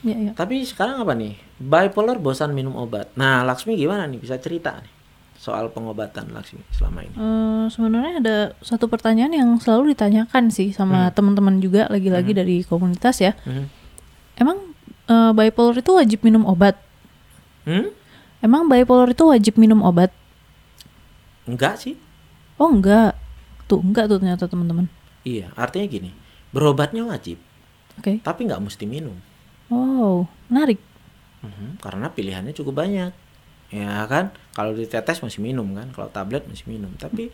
[0.00, 0.32] Ya, ya.
[0.32, 4.90] tapi sekarang apa nih bipolar bosan minum obat nah Laksmi gimana nih bisa cerita nih
[5.34, 11.06] soal pengobatan Laksmi selama ini Eh, sebenarnya ada satu pertanyaan yang selalu ditanyakan sih sama
[11.10, 13.38] teman-teman juga lagi-lagi dari komunitas ya.
[13.40, 13.70] Hmm.
[14.34, 14.71] Emang
[15.12, 16.80] eh, bipolar itu wajib minum obat?
[17.62, 17.92] Hmm?
[18.40, 20.08] Emang bipolar itu wajib minum obat?
[21.42, 21.98] enggak sih
[22.54, 23.18] Oh enggak.
[23.66, 24.86] Tuh enggak tuh ternyata teman-teman.
[25.22, 26.10] iya artinya gini
[26.50, 27.38] berobatnya wajib
[27.94, 28.18] Oke.
[28.20, 29.14] tapi nggak mesti minum
[29.66, 30.76] Oh, menarik.
[31.40, 33.10] Mhm, karena pilihannya cukup banyak
[33.68, 37.32] ya kan kalau ditetes masih minum kan kalau tablet masih minum tapi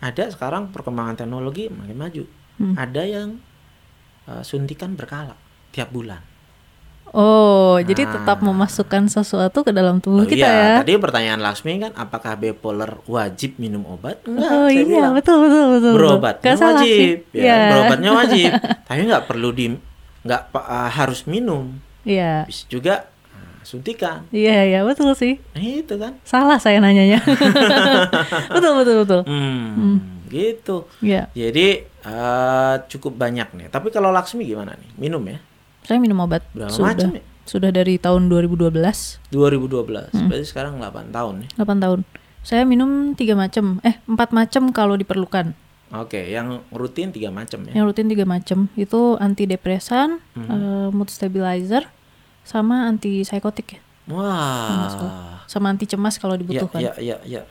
[0.00, 2.74] ada sekarang perkembangan teknologi makin maju Hmm.
[2.74, 3.42] ada yang
[4.24, 5.34] uh, suntikan berkala
[5.70, 6.22] tiap bulan
[7.14, 10.76] Oh, jadi tetap memasukkan sesuatu ke dalam tubuh Oh kita iya, ya.
[10.82, 15.36] tadi pertanyaan Laksmi kan apakah bipolar wajib minum obat enggak oh saya iya, bilang betul
[15.40, 15.92] betul betul.
[15.94, 17.56] berobatnya salah wajib ya Iya.
[17.70, 18.50] berobatnya wajib
[18.88, 19.66] tapi nggak perlu di
[20.20, 22.44] nggak uh, harus minum Iya.
[22.44, 25.38] bisa juga uh, suntikan Iya, iya, betul sih.
[25.54, 27.22] nah, itu kan Salah saya nanyanya.
[28.54, 29.20] betul betul betul.
[29.22, 31.30] hmm, gitu Iya.
[31.30, 33.66] Jadi eh, cukup banyak nih.
[33.70, 34.90] Tapi kalau Laksmi gimana nih?
[34.98, 35.38] Minum ya?
[35.84, 37.22] Saya minum obat Berapa sudah macam ya?
[37.44, 38.72] sudah dari tahun 2012,
[39.28, 39.28] 2012.
[40.10, 40.26] Hmm.
[40.26, 41.48] Berarti sekarang 8 tahun nih.
[41.54, 42.00] 8 tahun.
[42.40, 45.52] Saya minum tiga macam, eh empat macam kalau diperlukan.
[45.94, 47.72] Oke, yang rutin tiga macam ya.
[47.74, 50.48] Yang rutin tiga macam itu antidepresan, Hmm.
[50.48, 51.84] eh, mood stabilizer,
[52.42, 55.40] sama antipsikotik ya, Wah.
[55.46, 56.80] sama anti cemas kalau Ya, dibutuhkan.
[56.80, 57.42] ya, ya, ya.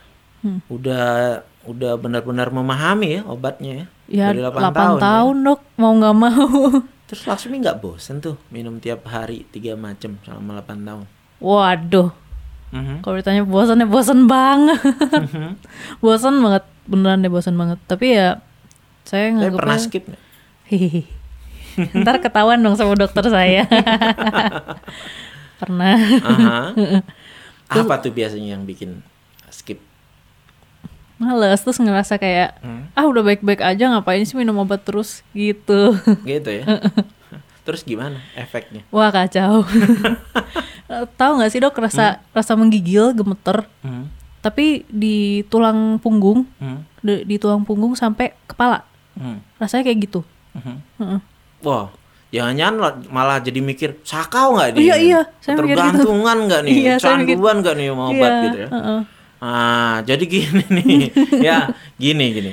[0.68, 3.86] udah udah benar-benar memahami ya obatnya ya.
[4.06, 5.44] Ya Dari 8, 8 tahun, ya.
[5.48, 6.50] dok, mau nggak mau.
[7.04, 11.04] Terus Laksmi nggak bosen tuh minum tiap hari tiga macam selama 8 tahun.
[11.38, 12.08] Waduh,
[12.72, 13.04] Mhm.
[13.04, 14.80] kalau ditanya bosan ya bosan banget.
[14.80, 15.60] Mhm.
[16.04, 17.78] bosan banget, beneran deh bosan banget.
[17.84, 18.40] Tapi ya
[19.04, 20.04] saya nggak pernah skip?
[20.64, 21.04] Hihihi.
[21.92, 23.66] Ntar ketahuan dong sama dokter saya.
[25.60, 25.96] Pernah.
[26.22, 26.58] Aha.
[27.80, 29.02] Apa tuh biasanya yang bikin?
[31.14, 32.90] Males terus ngerasa kayak Hmm.
[32.92, 35.94] ah udah baik-baik aja ngapain sih minum obat terus gitu.
[36.26, 36.64] Gitu ya.
[37.62, 38.82] Terus gimana efeknya?
[38.88, 39.62] Wah kacau.
[41.16, 44.12] Tahu nggak sih dok rasa rasa menggigil, gemeter, Hmm.
[44.40, 46.84] tapi di tulang punggung, Hmm.
[46.98, 48.84] di, di tulang punggung sampai kepala.
[49.14, 49.40] Hmm.
[49.56, 50.20] Rasanya kayak gitu.
[50.54, 51.18] Heeh.
[51.62, 51.88] Wah,
[52.28, 52.74] jangan-jangan
[53.08, 54.82] malah jadi mikir sakau nggak nih?
[54.82, 55.60] Iya, iya, saya gitu.
[55.64, 56.74] Tergantungan nggak nih?
[56.76, 58.68] Iya, Canduan nggak nih sama obat Iya, gitu ya?
[58.68, 59.00] heeh.
[59.44, 62.52] Ah, jadi gini nih, ya gini gini.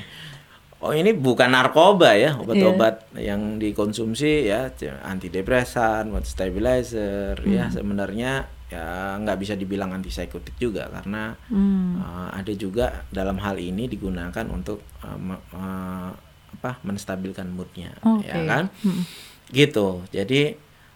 [0.82, 3.32] Oh ini bukan narkoba ya, obat-obat Iya.
[3.32, 4.74] yang dikonsumsi ya,
[5.06, 7.72] antidepresan, mood stabilizer, ya Hmm.
[7.72, 8.32] sebenarnya
[8.68, 12.02] ya nggak bisa dibilang antipsikotik juga karena Hmm.
[12.02, 15.16] uh, ada juga dalam hal ini digunakan untuk uh,
[15.54, 16.10] uh,
[16.52, 18.28] apa menstabilkan moodnya, Oke.
[18.28, 18.68] ya kan?
[18.82, 19.04] Mm.
[19.50, 19.88] Gitu.
[20.10, 20.42] Jadi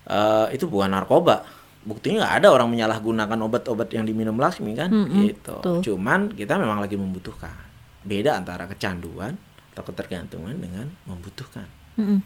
[0.06, 1.46] uh, itu bukan narkoba.
[1.86, 5.62] Buktinya nggak ada orang menyalahgunakan obat-obat yang diminum Laksmi kan, Mm-mm, gitu.
[5.62, 5.78] betul.
[5.94, 7.54] Cuman kita memang lagi membutuhkan.
[8.02, 9.38] Beda antara kecanduan
[9.70, 11.70] atau ketergantungan dengan membutuhkan.
[12.02, 12.26] Mm-mm.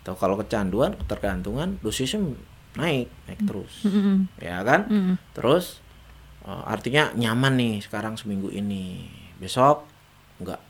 [0.00, 2.24] Atau kalau kecanduan, ketergantungan dosisnya
[2.80, 4.28] naik, naik terus, Mm-mm.
[4.40, 4.88] ya kan?
[4.88, 5.16] Mm-mm.
[5.36, 5.84] Terus
[6.48, 9.04] uh, artinya nyaman nih sekarang seminggu ini,
[9.36, 9.84] besok
[10.40, 10.60] nggak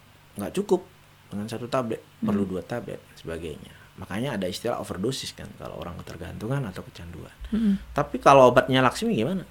[0.43, 0.83] nggak cukup
[1.31, 3.74] dengan satu tablet, perlu dua tablet sebagainya.
[3.95, 7.31] Makanya ada istilah overdosis kan kalau orang ketergantungan atau kecanduan.
[7.49, 7.79] Mm-mm.
[7.91, 9.47] Tapi kalau obatnya Laksmi gimana?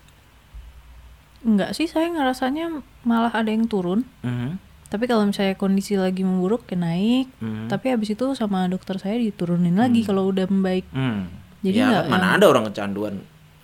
[1.43, 2.71] Enggak sih, saya ngerasanya
[3.03, 4.07] malah ada yang turun.
[4.19, 7.27] Mhm, Tapi kalau misalnya kondisi lagi memburuk, ya naik.
[7.35, 10.85] mhm, Tapi habis itu sama dokter saya diturunin lagi kalau udah membaik.
[10.89, 11.41] hmm.
[11.59, 13.15] Jadi Ya, nggak mana yang- ada orang kecanduan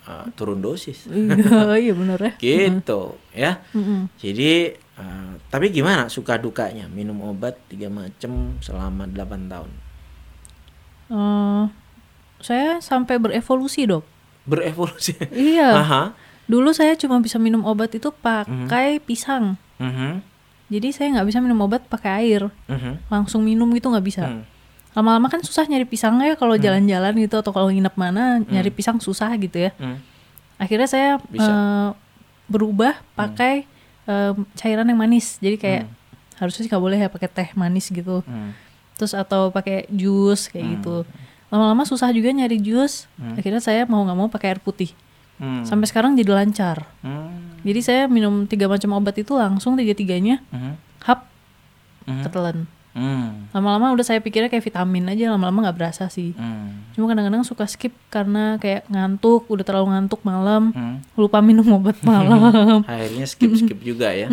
[0.02, 2.32] uh, turun dosis, Iya, iya bener ya.
[2.34, 3.60] gitu ya.
[3.70, 4.08] Mm-mm.
[4.16, 9.70] Jadi uh, tapi gimana suka dukanya minum obat tiga macam selama 8 tahun?
[11.10, 11.62] Eh,
[12.40, 14.06] saya sampai berevolusi dok.
[14.46, 15.18] Berevolusi.
[15.30, 15.70] Iya.
[15.76, 16.02] Aha.
[16.46, 19.54] Dulu saya cuma bisa minum obat itu pakai pisang.
[19.78, 20.22] Mhm,
[20.70, 22.46] Jadi saya nggak bisa minum obat pakai air.
[22.66, 24.24] mhm, Langsung minum gitu nggak bisa.
[24.26, 24.42] hmm.
[24.90, 29.30] Lama-lama kan susah nyari pisangnya kalau jalan-jalan gitu atau kalau nginep mana nyari pisang susah
[29.38, 29.70] gitu ya.
[29.78, 29.98] Hmm.
[30.58, 31.46] Akhirnya saya Bisa.
[31.46, 31.88] eh,
[32.46, 33.66] berubah pakai
[34.06, 35.38] eh, cairan yang manis.
[35.38, 35.82] Jadi kayak
[36.42, 38.26] harusnya sih nggak boleh ya pakai teh manis gitu.
[38.26, 38.50] Hmm.
[39.00, 41.08] Terus atau pakai jus kayak gitu.
[41.48, 43.08] Lama-lama susah juga nyari jus.
[43.16, 44.92] Akhirnya saya mau nggak mau pakai air putih.
[45.36, 45.64] Hmm.
[45.64, 46.84] Sampai sekarang jadi lancar.
[47.00, 47.56] Hmm.
[47.60, 50.72] Jadi saya minum tiga macam obat itu langsung tiga-tiganya Mhm.
[51.02, 51.24] hap
[52.04, 52.22] Mhm.
[52.22, 52.58] ketelan.
[52.90, 53.46] Hmm.
[53.50, 56.34] Lama-lama udah saya pikirnya kayak vitamin aja, lama-lama nggak berasa sih.
[56.34, 56.84] Hmm.
[56.92, 60.96] Cuma kadang-kadang suka skip karena kayak ngantuk, udah terlalu ngantuk malam, Hmm.
[61.14, 62.82] lupa minum obat malam.
[62.90, 64.28] Akhirnya skip skip juga ya.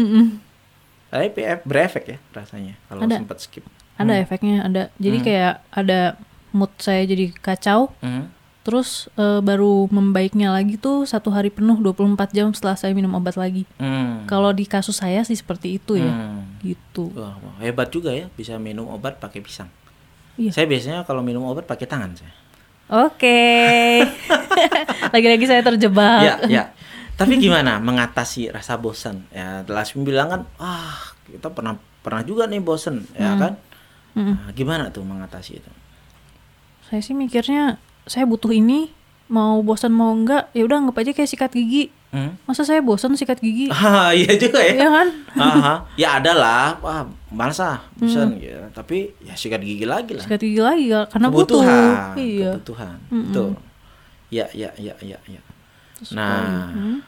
[1.08, 3.64] Tapi PF berefek ya rasanya kalau sempat skip.
[3.98, 4.82] Ada efeknya, ada.
[4.96, 6.16] Jadi kayak ada
[6.50, 8.30] mood saya jadi kacau, Mhm.
[8.62, 13.36] terus eh, baru membaiknya lagi tuh satu hari penuh 24 jam setelah saya minum obat
[13.36, 13.64] lagi.
[13.76, 14.24] Hmm.
[14.26, 16.46] Kalau di kasus saya sih seperti itu ya, Hmm.
[16.60, 17.10] gitu.
[17.14, 19.68] Wah, wah, hebat juga ya bisa minum obat pakai pisang.
[20.36, 20.54] Iya.
[20.54, 22.34] Saya biasanya kalau minum obat pakai tangan saya.
[22.88, 24.00] Oke,
[25.14, 26.22] lagi-lagi saya terjebak.
[26.22, 26.64] ya, ya.
[27.14, 29.26] Tapi gimana mengatasi rasa bosan?
[29.28, 33.58] Ya, Lasmi bilang kan, ah kita pernah pernah juga nih bosan, ya kan?
[34.18, 35.72] Nah, gimana tuh mengatasi itu?
[36.84, 37.78] Saya sih mikirnya
[38.08, 38.90] saya butuh ini,
[39.28, 41.94] mau bosan mau enggak, ya udah anggap aja kayak sikat gigi.
[42.08, 42.40] Hmm?
[42.48, 43.68] Masa saya bosan sikat gigi?
[43.76, 44.74] Ah, iya juga ya.
[44.80, 45.08] Iya kan?
[45.36, 45.74] Aha.
[46.00, 48.72] Ya ada lah, wah malas ah, bosan ya.
[48.72, 50.24] Tapi ya sikat gigi lagi lah.
[50.24, 52.16] Sikat gigi lagi ya, karena kebutuhan, butuh.
[52.18, 52.52] Iya.
[52.58, 53.50] kebutuhan, betul.
[54.28, 55.42] Ya, ya, ya, ya, ya.
[56.00, 57.00] Terus Nah, Hmm.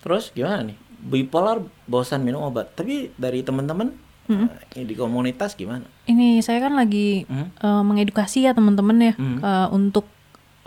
[0.00, 0.78] terus gimana nih?
[0.98, 3.94] Bipolar bosan minum obat, tapi dari teman-teman
[4.28, 5.86] eh, di komunitas gimana?
[6.08, 7.52] Ini saya kan lagi Hmm?
[7.54, 9.38] eh, mengedukasi ya teman-teman ya Hmm.
[9.38, 10.08] eh, untuk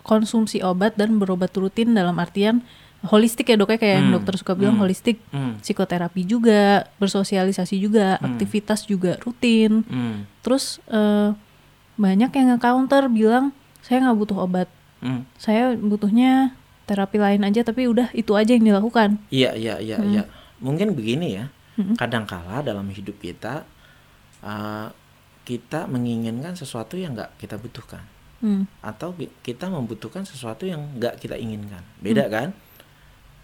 [0.02, 2.62] konsumsi obat dan berobat rutin dalam artian
[3.02, 4.16] holistik ya dok ya kayak yang Hmm.
[4.16, 4.86] dokter suka bilang Hmm.
[4.86, 5.58] holistik Hmm.
[5.58, 10.30] psikoterapi juga bersosialisasi juga aktivitas juga rutin Hmm.
[10.42, 11.34] terus eh,
[11.98, 14.70] banyak yang nge-counter bilang saya nggak butuh obat
[15.02, 15.26] Hmm.
[15.36, 16.54] saya butuhnya
[16.86, 20.10] terapi lain aja tapi udah itu aja yang dilakukan Iya, iya, iya, Hmm.
[20.12, 20.24] iya.
[20.60, 21.46] Mungkin begini ya.
[21.98, 23.66] Kadangkala dalam hidup kita
[24.42, 24.88] eh,
[25.44, 28.04] kita menginginkan sesuatu yang nggak kita butuhkan.
[28.42, 28.66] Hmm.
[28.82, 32.58] atau ki- kita membutuhkan sesuatu yang nggak kita inginkan beda kan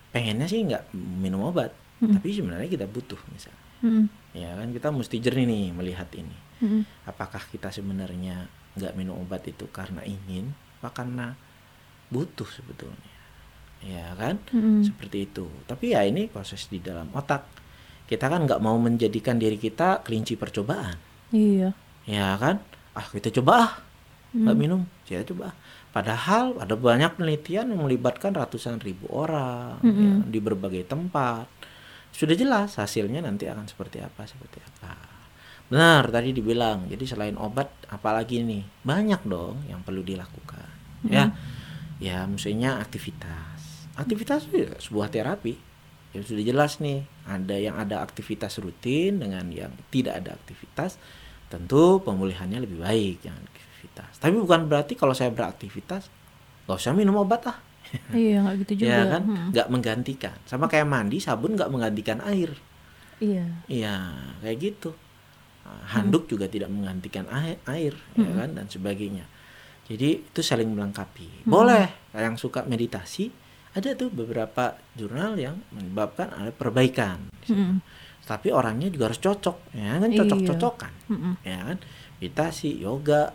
[0.10, 1.70] pengennya sih nggak minum obat
[2.02, 4.10] tapi sebenarnya kita butuh misalnya Mm.
[4.34, 6.34] Ya kan kita mesti jernih nih melihat ini.
[6.66, 6.82] Mm.
[7.06, 10.50] Apakah kita sebenarnya nggak minum obat itu karena ingin,
[10.82, 11.38] apa karena
[12.10, 13.14] butuh sebetulnya.
[13.86, 14.42] Ya kan?
[14.50, 14.82] Mm.
[14.82, 15.46] Seperti itu.
[15.70, 17.46] Tapi ya ini proses di dalam otak.
[18.10, 20.98] Kita kan nggak mau menjadikan diri kita kelinci percobaan.
[21.30, 21.78] Iya.
[22.08, 22.64] Ya kan?
[22.96, 23.72] Ah kita coba ah.
[24.34, 24.82] Nggak minum.
[25.12, 25.52] Ya coba.
[25.52, 25.56] ah.
[25.92, 31.50] Padahal ada banyak penelitian yang melibatkan ratusan ribu orang ya, di berbagai tempat.
[32.14, 34.94] Sudah jelas hasilnya nanti akan seperti apa, seperti apa.
[35.68, 36.86] Benar tadi dibilang.
[36.88, 38.64] Jadi selain obat apalagi nih?
[38.86, 40.70] Banyak dong yang perlu dilakukan.
[41.10, 41.34] Ya.
[41.98, 43.90] Ya, maksudnya aktivitas.
[43.98, 45.58] Aktivitas itu ya sebuah terapi.
[46.14, 51.02] Ya sudah jelas nih, ada yang ada aktivitas rutin dengan yang tidak ada aktivitas.
[51.48, 54.12] Tentu pemulihannya lebih baik yang aktivitas.
[54.20, 56.12] Tapi bukan berarti kalau saya beraktivitas
[56.68, 57.58] nggak usah minum obat ah.
[58.12, 58.92] Iya, nggak gitu juga.
[58.92, 59.24] Ya kan?
[59.24, 59.48] Mm.
[59.56, 60.36] Nggak menggantikan.
[60.44, 62.52] Sama kayak mandi, sabun nggak menggantikan air.
[63.24, 63.46] Iya.
[63.72, 63.96] Iya,
[64.44, 64.92] kayak gitu.
[65.68, 69.28] Handuk juga tidak menggantikan air, air ya kan dan sebagainya.
[69.88, 71.44] Jadi itu saling melengkapi.
[71.44, 73.28] Boleh yang suka meditasi,
[73.76, 77.20] ada tuh beberapa jurnal yang menyebabkan ada perbaikan.
[77.44, 77.60] di situ.
[77.60, 77.78] Mm.
[78.28, 80.20] Tapi orangnya juga harus cocok, ya kan Iya.
[80.28, 80.92] cocok-cocokan.
[81.08, 81.34] Mm-mm.
[81.48, 81.78] Ya kan?
[82.20, 83.32] Meditasi, yoga,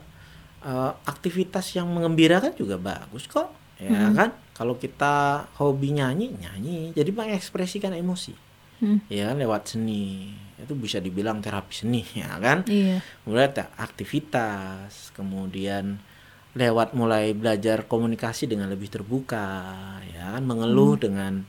[0.60, 3.48] eh, aktivitas yang mengembirakan juga bagus kok.
[3.82, 4.30] Ya kan?
[4.54, 6.92] Kalau kita hobi nyanyi, nyanyi.
[6.94, 8.30] Jadi mengekspresikan emosi.
[8.78, 8.98] Mm.
[9.10, 10.36] Ya kan lewat seni.
[10.60, 12.62] Itu bisa dibilang terapi seni, ya kan?
[12.68, 13.02] Iya.
[13.24, 13.50] Kemudian
[13.80, 15.98] aktivitas, kemudian
[16.52, 19.48] lewat mulai belajar komunikasi dengan lebih terbuka,
[20.04, 20.42] ya kan?
[20.44, 21.42] Mengeluh dengan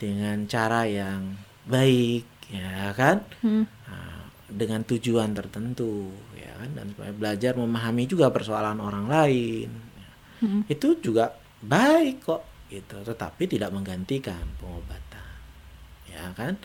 [0.00, 1.36] dengan cara yang
[1.68, 3.22] baik, ya kan?
[3.40, 3.64] Mm.
[3.64, 6.70] Nah, dengan tujuan tertentu, ya kan?
[6.74, 9.70] Dan supaya belajar memahami juga persoalan orang lain.
[10.42, 10.66] Mm.
[10.66, 11.30] Itu juga
[11.62, 12.98] baik kok, gitu.
[13.06, 15.30] Tetapi tidak menggantikan pengobatan,
[16.10, 16.58] ya kan?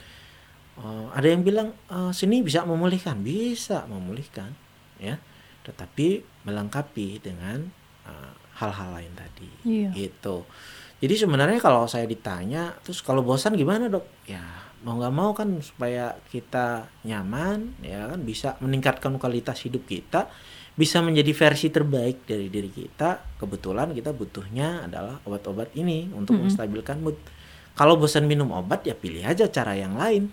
[0.76, 4.52] Oh, ada yang bilang "Eh, seni bisa memulihkan, bisa memulihkan,
[5.00, 5.16] ya.
[5.64, 7.64] Tetapi melengkapi dengan
[8.06, 9.90] eh, hal-hal lain tadi, Iya.
[9.94, 10.46] gitu.
[11.02, 14.06] Jadi sebenarnya kalau saya ditanya, terus kalau bosan gimana dok?
[14.30, 20.30] Ya mau nggak mau kan supaya kita nyaman, ya kan bisa meningkatkan kualitas hidup kita,
[20.78, 23.42] bisa menjadi versi terbaik dari diri kita.
[23.42, 27.18] Kebetulan kita butuhnya adalah obat-obat ini untuk menstabilkan mood.
[27.74, 30.30] Kalau bosan minum obat ya pilih aja cara yang lain.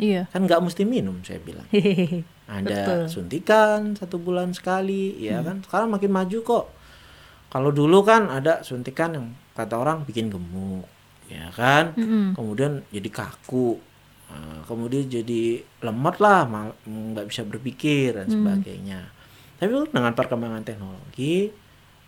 [0.00, 0.32] Iya.
[0.32, 1.68] Kan nggak mesti minum saya bilang.
[2.50, 3.00] Ada Betul.
[3.06, 5.62] suntikan satu bulan sekali, ya kan.
[5.62, 6.66] Sekarang makin maju kok.
[7.50, 10.86] Kalau dulu kan ada suntikan yang kata orang bikin gemuk,
[11.30, 11.94] ya kan.
[11.94, 12.34] Mm-mm.
[12.34, 13.78] Kemudian jadi kaku,
[14.30, 16.46] eh, kemudian jadi lemot lah,
[16.86, 19.00] nggak bisa berpikir dan sebagainya.
[19.60, 21.52] Tapi dengan perkembangan teknologi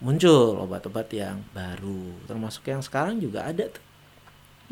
[0.02, 3.84] muncul obat-obat yang baru, termasuk yang sekarang juga ada tuh.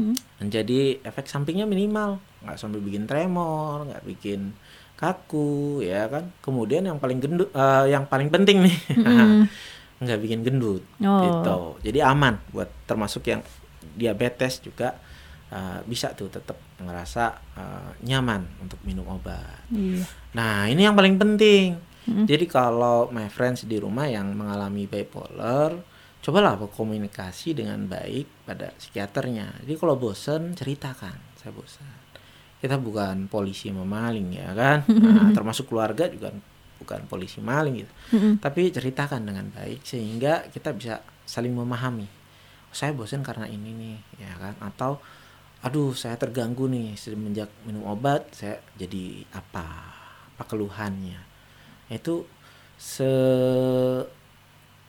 [0.01, 0.17] Mm.
[0.43, 4.57] Menjadi efek sampingnya minimal, nggak sampai bikin tremor, nggak bikin
[4.97, 6.33] kaku, ya kan.
[6.43, 9.45] Kemudian yang paling gendut, eh, yang paling penting nih, Mm.
[10.03, 11.21] nggak bikin gendut, Oh.
[11.21, 11.59] gitu.
[11.93, 13.45] Jadi aman buat termasuk yang
[13.95, 14.97] diabetes juga
[15.51, 17.25] eh, bisa tuh tetap ngerasa
[17.59, 19.67] eh, nyaman untuk minum obat.
[19.71, 20.07] Iya.
[20.35, 21.77] Nah ini yang paling penting.
[22.09, 22.25] Mm.
[22.25, 25.77] Jadi kalau my friends di rumah yang mengalami bipolar,
[26.21, 29.65] cobalah berkomunikasi dengan baik pada psikiaternya.
[29.65, 31.99] Jadi kalau bosen ceritakan, saya bosan.
[32.61, 36.29] Kita bukan polisi memaling ya kan, nah, termasuk keluarga juga
[36.81, 37.93] bukan polisi maling gitu.
[38.41, 42.09] Tapi ceritakan dengan baik sehingga kita bisa saling memahami.
[42.69, 44.55] "Oh, Saya bosan karena ini nih, ya kan?
[44.61, 45.01] Atau
[45.61, 49.67] aduh saya terganggu nih semenjak minum obat, saya jadi apa?
[50.33, 51.21] Apa keluhannya?
[51.87, 52.25] Itu
[52.81, 53.11] se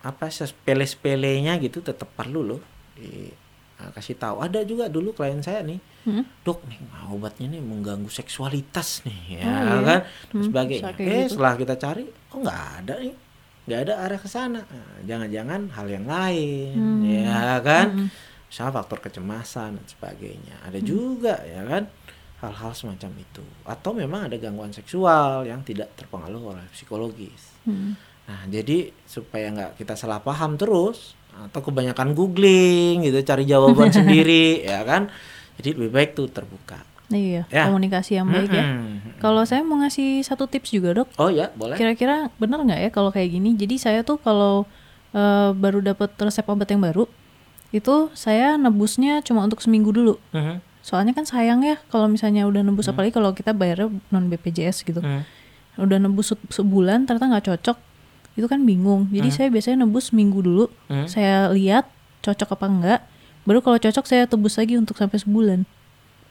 [0.01, 2.61] apa sepele-sepelenya gitu tetap perlu loh
[2.97, 3.29] di
[3.77, 4.41] nah, kasih tahu.
[4.41, 6.25] Ada juga dulu klien saya nih, Mm.
[6.41, 6.81] dok nih
[7.13, 9.77] obatnya nih mengganggu seksualitas nih, ya Oh, iya.
[9.85, 9.99] kan?
[10.33, 10.89] Hmm, sebagainya.
[10.97, 11.37] Eh gitu.
[11.37, 12.03] setelah kita cari,
[12.33, 13.13] oh nggak ada nih,
[13.69, 14.65] nggak ada arah ke sana.
[14.65, 17.05] Nah, Jangan-jangan hal yang lain, Hmm.
[17.05, 17.87] ya kan?
[17.93, 18.07] Mm-mm.
[18.51, 20.59] Misalnya faktor kecemasan dan sebagainya.
[20.61, 20.85] Ada Hmm.
[20.85, 21.87] juga, ya kan?
[22.37, 23.43] Hal-hal semacam itu.
[23.63, 27.55] Atau memang ada gangguan seksual yang tidak terpengaruh oleh psikologis.
[27.63, 27.93] Mm.
[28.23, 34.61] Nah, jadi supaya nggak kita salah paham terus atau kebanyakan googling gitu cari jawaban sendiri
[34.61, 35.07] ya kan.
[35.55, 36.81] Jadi lebih baik tuh terbuka.
[37.07, 37.67] Iya, Ya.
[37.67, 38.63] komunikasi yang baik ya.
[38.63, 39.19] Mm-mm.
[39.19, 41.75] Kalau saya mau ngasih satu tips juga dok, Oh ya, boleh.
[41.75, 43.53] kira-kira benar nggak ya kalau kayak gini?
[43.53, 44.63] Jadi saya tuh kalau
[45.11, 47.03] eh, baru dapat resep obat yang baru,
[47.71, 50.19] itu saya nebusnya cuma untuk seminggu dulu.
[50.31, 50.59] Mhm.
[50.81, 54.99] Soalnya kan sayang ya kalau misalnya udah nebus apalagi kalau kita bayarnya non BPJS gitu.
[54.99, 55.23] Mhm.
[55.77, 57.77] Udah nebus se- sebulan ternyata nggak cocok,
[58.33, 59.07] itu kan bingung.
[59.09, 60.67] Jadi saya biasanya nebus seminggu dulu.
[60.85, 61.05] Hmm.
[61.05, 61.87] Saya lihat
[62.21, 62.99] cocok apa enggak.
[63.41, 65.63] Baru kalau cocok saya tebus lagi untuk sampai sebulan.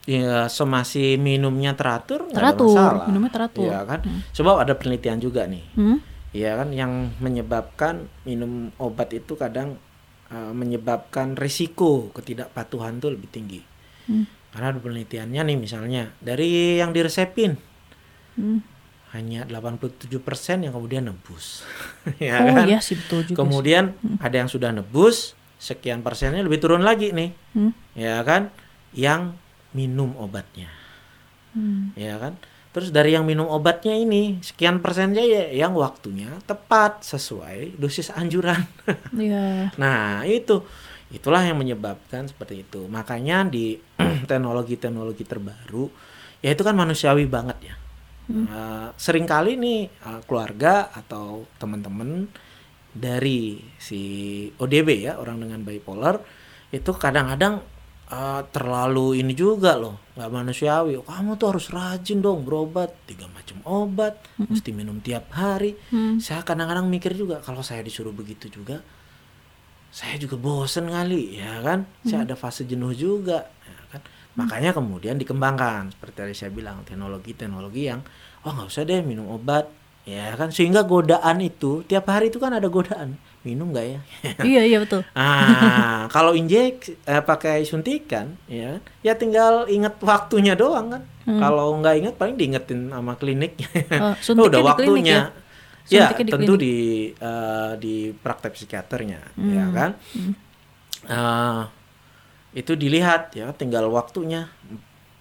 [0.01, 3.05] ya semasi minumnya teratur nggak ada Teratur, masalah.
[3.05, 3.69] minumnya teratur.
[3.69, 3.99] Iya kan
[4.31, 6.01] sebab ada penelitian juga nih Hmm?
[6.31, 9.77] ya kan yang menyebabkan minum obat itu kadang
[10.31, 13.61] uh, menyebabkan risiko ketidakpatuhan tuh lebih tinggi
[14.01, 14.25] Hmm.
[14.49, 17.53] karena penelitiannya nih misalnya dari yang diresepin
[18.33, 18.65] Hmm.
[19.11, 20.09] hanya 87%
[20.59, 21.61] yang kemudian nebus
[22.17, 23.29] ya oh kan iya sih betul juga.
[23.29, 23.37] sih.
[23.37, 23.83] kemudian
[24.17, 27.71] ada yang sudah nebus sekian persennya lebih turun lagi nih Hmm?
[27.93, 28.49] ya kan
[28.91, 29.37] yang
[29.71, 30.71] minum obatnya
[31.51, 31.91] Hmm.
[31.93, 32.33] ya kan
[32.71, 38.63] terus dari yang minum obatnya ini sekian persennya ya yang waktunya tepat sesuai dosis anjuran.
[39.15, 39.75] Iya.
[39.75, 40.63] nah itu.
[41.11, 42.87] Itulah yang menyebabkan seperti itu.
[42.87, 43.75] Makanya di
[44.29, 45.91] teknologi-teknologi terbaru
[46.39, 47.75] ya itu kan manusiawi banget ya.
[48.31, 52.31] Eh, sering kali nih eh, keluarga atau teman-teman
[52.91, 54.01] dari si
[54.55, 56.19] ODB ya orang dengan bipolar
[56.71, 57.63] itu kadang-kadang
[58.11, 60.99] eh, terlalu ini juga loh nggak manusiawi.
[61.01, 65.73] Kamu tuh harus rajin dong berobat tiga macam obat mesti minum tiap hari.
[65.89, 66.19] Hmm.
[66.19, 68.83] saya kadang-kadang mikir juga kalau saya disuruh begitu juga
[69.91, 71.83] saya juga bosen kali ya kan?
[72.07, 74.01] Saya ada fase jenuh juga ya kan?
[74.39, 77.99] Makanya kemudian dikembangkan seperti tadi saya bilang teknologi-teknologi yang
[78.47, 79.67] oh nggak usah deh minum obat
[80.07, 80.47] ya kan?
[80.47, 83.99] Sehingga godaan itu tiap hari itu kan ada godaan minum nggak ya
[84.45, 85.01] iya iya betul.
[85.17, 91.95] ah kalau injek eh, pakai suntikan ya ya tinggal inget waktunya doang kan kalau nggak
[91.97, 93.57] inget paling diingetin sama klinik
[93.93, 95.17] Oh, Oh, udah di klinik waktunya
[95.89, 96.05] ya?
[96.05, 96.59] ya, di tentu klinik.
[96.59, 96.75] di
[97.13, 99.91] eh, di praktek psikiaternya ya kan
[101.01, 101.63] Eh,
[102.53, 104.53] itu dilihat ya tinggal waktunya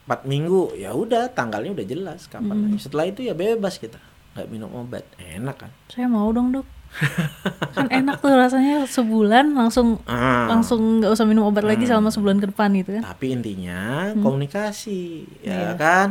[0.05, 2.85] empat minggu ya udah tanggalnya udah jelas kapan aja.
[2.85, 3.97] setelah itu ya bebas kita
[4.31, 6.67] nggak minum obat enak kan Saya mau dong dok.
[7.77, 10.51] kan enak tuh rasanya sebulan langsung Ah.
[10.51, 13.03] langsung nggak usah minum obat lagi selama sebulan ke depan gitu kan.
[13.07, 15.03] Tapi intinya komunikasi,
[15.41, 15.79] ya Iya.
[15.79, 16.09] kan?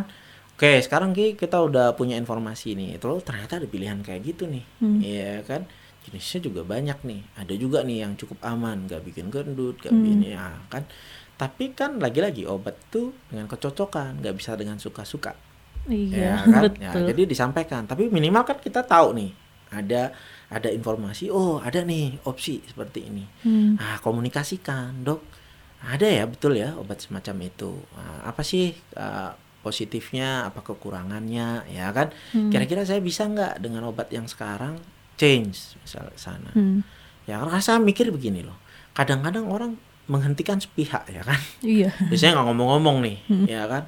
[0.56, 3.00] Oke, sekarang Ki, kita udah punya informasi nih.
[3.00, 4.64] Itu ternyata ada pilihan kayak gitu nih,
[5.00, 5.64] Iya kan?
[6.04, 7.22] Jenisnya juga banyak nih.
[7.38, 10.84] Ada juga nih yang cukup aman, gak bikin gendut, gak bikin ya kan?
[11.36, 15.32] Tapi kan lagi-lagi obat tuh dengan kecocokan, gak bisa dengan suka-suka.
[15.88, 16.64] Iya ya kan?
[16.76, 17.08] Ya, betul.
[17.08, 17.88] jadi disampaikan.
[17.88, 19.32] Tapi minimal kan kita tahu nih,
[19.72, 20.12] ada
[20.50, 21.30] ada informasi.
[21.30, 23.26] Oh, ada nih opsi seperti ini.
[23.46, 23.78] Hmm.
[23.78, 25.22] Nah, komunikasikan, dok.
[25.80, 27.72] Ada ya, betul ya, obat semacam itu.
[27.96, 29.32] Nah, apa sih uh,
[29.64, 32.12] positifnya, apa kekurangannya, ya kan?
[32.36, 32.52] Hmm.
[32.52, 34.76] Kira-kira saya bisa nggak dengan obat yang sekarang
[35.16, 36.52] change misalnya sana?
[36.52, 36.84] Hmm.
[37.30, 38.58] Ya, karena saya mikir begini loh.
[38.92, 39.78] Kadang-kadang orang
[40.10, 41.40] menghentikan sepihak, ya kan?
[41.62, 41.94] Iya.
[42.10, 43.86] Biasanya nggak ngomong-ngomong nih, ya kan?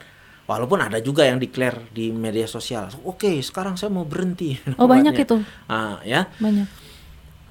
[0.52, 4.52] Walaupun ada juga yang declare di media sosial, oke sekarang saya mau berhenti.
[4.76, 5.38] Oh banyak obatnya." itu,
[5.72, 6.68] Ah, ya, banyak.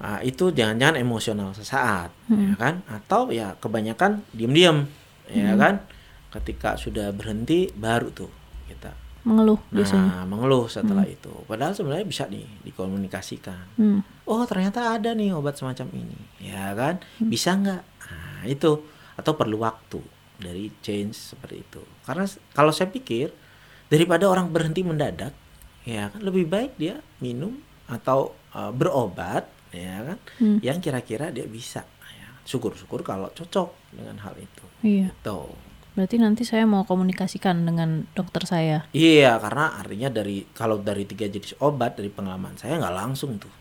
[0.01, 2.85] Nah, itu jangan-jangan emosional sesaat, ya kan?
[2.85, 4.85] Atau ya kebanyakan diem-diem,
[5.29, 5.81] ya kan?
[6.29, 8.29] Ketika sudah berhenti, baru tuh
[8.65, 10.21] kita Mengeluh biasanya.
[10.21, 11.29] nah, mengeluh setelah itu.
[11.45, 13.77] Padahal sebenarnya bisa nih dikomunikasikan.
[13.77, 14.01] Hmm.
[14.25, 16.97] Oh ternyata ada nih obat semacam ini, ya kan?
[17.17, 17.81] Bisa nggak?
[18.09, 18.81] Nah, itu
[19.17, 20.01] atau perlu waktu
[20.41, 21.81] dari change seperti itu.
[22.03, 23.29] Karena kalau saya pikir
[23.87, 25.31] daripada orang berhenti mendadak,
[25.85, 30.17] ya kan lebih baik dia minum atau uh, berobat, ya kan?
[30.41, 30.57] Hmm.
[30.65, 31.85] Yang kira-kira dia bisa.
[32.17, 32.27] Ya.
[32.43, 34.65] Syukur-syukur kalau cocok dengan hal itu.
[34.81, 35.13] Iya.
[35.13, 35.39] Gitu.
[35.91, 38.87] Berarti nanti saya mau komunikasikan dengan dokter saya.
[38.95, 43.51] Iya, karena artinya dari kalau dari tiga jenis obat dari pengalaman saya nggak langsung tuh,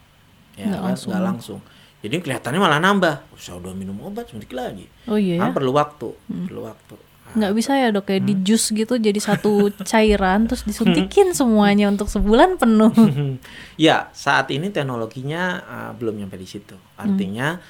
[0.54, 0.88] ya Nggak kan?
[0.94, 1.10] langsung.
[1.10, 1.60] nggak langsung.
[2.00, 3.14] Jadi kelihatannya malah nambah.
[3.36, 4.88] Saya udah minum obat suntik lagi.
[5.04, 5.40] Oh iya ya.
[5.40, 6.08] Kan perlu waktu,
[6.48, 6.96] perlu waktu.
[6.96, 8.42] Ah, Nggak bisa ya dok kayak di Hmm.
[8.42, 12.90] jus gitu jadi satu cairan terus disuntikin semuanya untuk sebulan penuh.
[13.76, 16.74] ya, saat ini teknologinya uh, belum nyampe di situ.
[16.96, 17.60] Artinya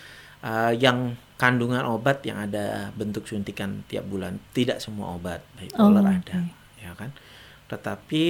[0.41, 6.13] uh, yang kandungan obat yang ada bentuk suntikan tiap bulan tidak semua obat bipolar Oh,
[6.13, 6.37] ada,
[6.77, 7.11] ya kan?
[7.67, 8.27] Tetapi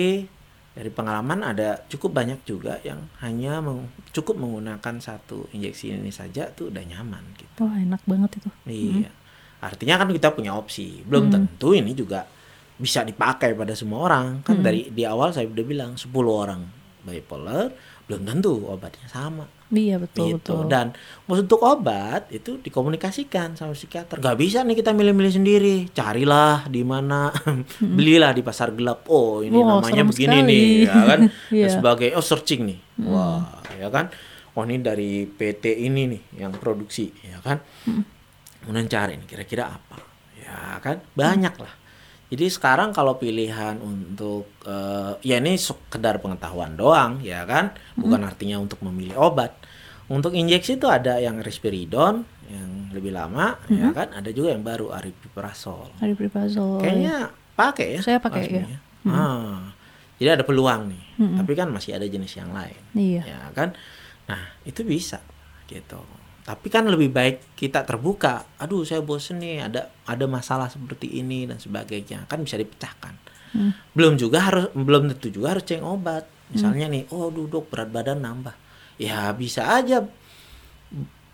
[0.71, 6.47] dari pengalaman ada cukup banyak juga yang hanya meng- cukup menggunakan satu injeksi ini saja
[6.55, 7.67] tuh udah nyaman gitu.
[7.67, 8.51] Wah enak banget itu.
[8.71, 9.11] Iya.
[9.61, 11.03] Artinya kan kita punya opsi.
[11.05, 12.25] Belum tentu ini juga
[12.81, 14.41] bisa dipakai pada semua orang.
[14.41, 17.73] Kan dari di awal saya udah bilang 10 orang bipolar
[18.11, 19.47] belum tentu obatnya sama.
[19.71, 20.67] Iya betul gitu.
[20.67, 20.67] betul.
[20.67, 20.91] Dan
[21.31, 24.19] untuk obat itu dikomunikasikan sama psikiater.
[24.19, 25.77] Gak bisa nih kita milih-milih sendiri.
[25.95, 27.31] Carilah di mana,
[27.79, 29.07] belilah di pasar gelap.
[29.07, 30.51] Oh ini Wow, namanya begini sekali.
[30.51, 31.21] nih, ya kan?
[31.63, 34.11] Dan sebagai oh searching nih, wah, ya kan?
[34.59, 37.63] Oh ini dari PT ini nih yang produksi, ya kan?
[38.61, 40.03] Kemudian cari nih kira-kira apa,
[40.35, 40.99] ya kan?
[41.15, 41.73] Banyak lah.
[42.31, 48.63] Jadi sekarang kalau pilihan untuk eh, ya ini sekedar pengetahuan doang ya kan, bukan artinya
[48.63, 49.53] untuk memilih obat.
[50.11, 54.91] Untuk injeksi itu ada yang risperidon yang lebih lama ya kan, ada juga yang baru
[54.95, 55.91] aripiprazol.
[56.03, 56.83] Aripiprazol.
[56.83, 58.01] Kayaknya pakai ya?
[58.03, 58.79] Saya pakai, ya.
[59.07, 59.71] Ah,
[60.19, 61.05] jadi ada peluang nih.
[61.43, 62.83] Tapi kan masih ada jenis yang lain.
[62.95, 63.23] Iya.
[63.27, 63.75] Ya kan?
[64.31, 65.19] Nah, itu bisa
[65.67, 66.03] gitu.
[66.51, 68.43] Tapi kan lebih baik kita terbuka.
[68.59, 72.27] Aduh, saya bosen nih, ada ada masalah seperti ini dan sebagainya.
[72.27, 73.15] Kan bisa dipecahkan.
[73.55, 73.71] Hmm.
[73.95, 76.27] Belum juga harus belum tentu juga harus ceng obat.
[76.51, 78.51] Misalnya nih, oh duduk berat badan nambah.
[78.99, 80.03] Ya bisa aja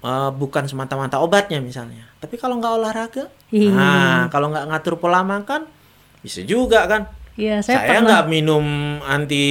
[0.04, 2.04] eh, bukan semata-mata obatnya misalnya.
[2.20, 3.72] Tapi kalau nggak olahraga, Iya.
[3.72, 5.64] nah kalau nggak ngatur pola makan,
[6.20, 7.08] bisa juga kan.
[7.36, 8.64] Iya, saya, Saya nggak minum
[9.04, 9.44] anti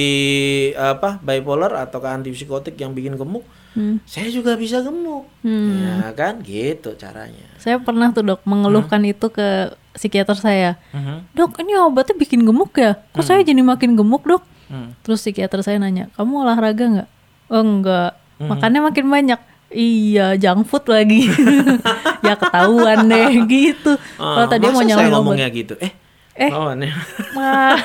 [0.74, 3.42] apa bipolar atau anti psikotik yang bikin gemuk.
[3.76, 4.00] Hmm.
[4.08, 5.28] Saya juga bisa gemuk.
[5.44, 6.00] Hmm.
[6.00, 7.44] Ya kan gitu caranya.
[7.60, 10.80] Saya pernah tuh dok mengeluhkan itu ke psikiater saya.
[10.90, 11.36] Mhm.
[11.36, 12.96] Dok, ini obatnya bikin gemuk ya?
[13.12, 14.40] Kok saya jadi makin gemuk dok?
[14.66, 14.96] Hmm.
[15.04, 17.08] Terus psikiater saya nanya, kamu olahraga nggak?
[17.46, 18.48] Oh enggak, Hmm.
[18.48, 19.40] makannya makin banyak.
[19.66, 21.26] Iya, junk food lagi.
[22.26, 23.98] ya ketahuan deh gitu.
[24.16, 25.74] Kalau Ah, tadi mau ngomongnya gitu.
[25.82, 25.90] Eh,
[26.38, 26.50] Eh.
[26.50, 26.92] oh, aneh.
[27.32, 27.76] Wah.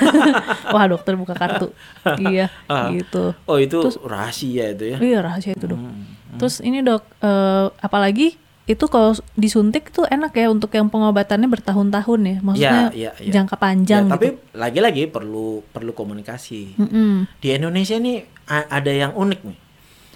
[0.70, 1.72] Wah, dokter buka kartu.
[2.20, 2.92] iya, Ah.
[2.92, 3.32] gitu.
[3.44, 4.98] Oh, itu rahasia itu ya.
[4.98, 5.80] Iya rahasia itu dok.
[5.80, 6.04] Hmm.
[6.36, 12.20] Terus ini dok, eh, apalagi itu kalau disuntik tuh enak ya untuk yang pengobatannya bertahun-tahun
[12.22, 13.32] ya, maksudnya Ya, ya, ya.
[13.34, 14.40] jangka panjang Ya, tapi gitu.
[14.54, 16.78] lagi-lagi perlu perlu komunikasi.
[16.78, 17.28] Mm-mm.
[17.38, 19.60] Di Indonesia nih a- ada yang unik nih.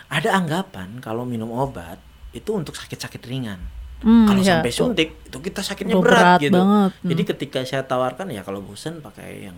[0.08, 1.98] Ada anggapan kalau minum obat
[2.32, 3.60] itu untuk sakit-sakit ringan.
[4.04, 6.56] Hmm, kalau ya, sampai suntik itu kita sakitnya berat, berat gitu.
[6.58, 6.92] banget.
[7.00, 7.10] Hmm.
[7.16, 9.58] Jadi ketika saya tawarkan ya kalau bosan pakai yang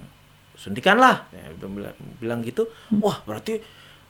[0.53, 1.25] suntikan lah.
[1.33, 2.69] Ya, bilang, bilang gitu.
[2.93, 3.01] Hmm.
[3.01, 3.59] Wah berarti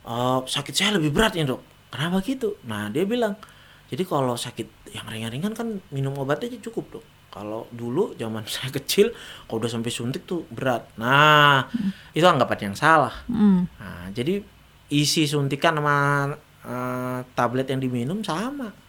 [0.08, 1.64] uh, sakit saya lebih berat ya dok.
[1.92, 2.60] Kenapa gitu?
[2.68, 3.40] Nah dia bilang
[3.88, 7.06] jadi kalau sakit yang ringan-ringan kan minum obat aja cukup dok.
[7.32, 9.12] Kalau dulu zaman saya kecil
[9.48, 10.88] kalau udah sampai suntik tuh berat.
[11.00, 11.68] Nah
[12.12, 13.16] itu anggapan yang salah.
[13.32, 13.68] Mm.
[13.68, 14.44] Nah, jadi
[14.88, 16.32] isi suntikan sama
[16.64, 18.87] eh, tablet yang diminum sama.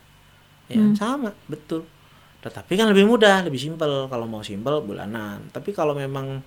[0.68, 1.84] Ya, sama, betul.
[2.38, 5.48] Tetapi kan lebih mudah, lebih simpel kalau mau simpel bulanan.
[5.48, 6.44] Tapi kalau memang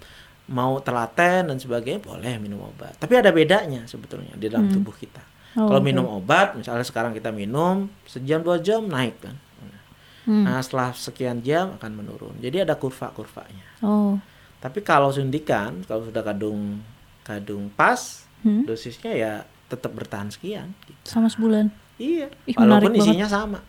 [0.47, 2.95] mau telaten dan sebagainya boleh minum obat.
[2.95, 5.22] Tapi ada bedanya sebetulnya di dalam tubuh kita.
[5.57, 5.88] Oh, kalau oke.
[5.88, 9.36] minum obat, misalnya sekarang kita minum sejam dua jam naik kan.
[10.22, 10.45] Hmm.
[10.45, 12.38] Nah, setelah sekian jam akan menurun.
[12.38, 13.82] Jadi ada kurva-kurvanya.
[13.82, 14.22] Oh,
[14.61, 16.78] Tapi kalau suntikan, kalau sudah kadung
[17.26, 18.65] kadung pas, Hmm.
[18.65, 19.34] dosisnya ya
[19.65, 20.74] tetap bertahan sekian.
[20.84, 20.97] gitu.
[21.05, 21.69] sama sebulan.
[21.97, 23.61] Iya, Ih, walaupun isinya sama.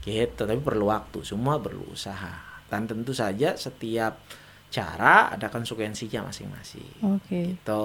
[0.00, 2.40] Gitu, tapi perlu waktu, semua perlu usaha.
[2.66, 4.16] Dan tentu saja setiap
[4.70, 7.02] cara ada konsekuensinya masing-masing.
[7.18, 7.58] Oke.
[7.58, 7.84] Gitu,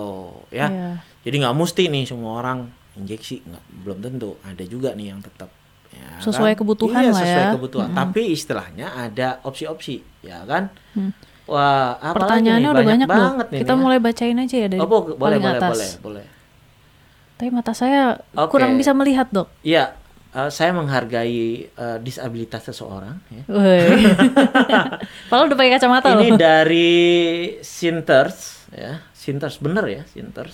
[0.49, 0.70] ya.
[0.70, 0.91] Iya.
[1.26, 4.32] Jadi nggak mesti nih semua orang injeksi, nggak belum tentu.
[4.41, 5.49] Ada juga nih yang tetap
[5.91, 6.59] ya Sesuai kan?
[6.61, 7.53] kebutuhan iya, lah sesuai ya.
[7.57, 7.89] kebutuhan.
[7.91, 10.70] Tapi istilahnya ada opsi-opsi, ya kan?
[10.93, 11.11] Hmm.
[11.45, 12.74] Wah, Pertanyaannya nih?
[12.74, 13.18] udah banyak, dok.
[13.18, 13.84] banget nih Kita nih ya.
[13.84, 15.72] mulai bacain aja ya dari Oh, bo- boleh, paling boleh, atas.
[15.74, 16.26] boleh, boleh.
[17.36, 18.49] Tapi mata saya Oke.
[18.49, 19.51] kurang bisa melihat dok.
[19.61, 19.93] Iya,
[20.36, 23.15] eh, saya menghargai eh, disabilitas seseorang.
[23.31, 23.43] Ya.
[25.31, 26.38] Padahal udah pakai kacamata Ini loh.
[26.38, 26.99] dari
[27.61, 30.53] Sinters, ya, Sinters bener ya, Sinters.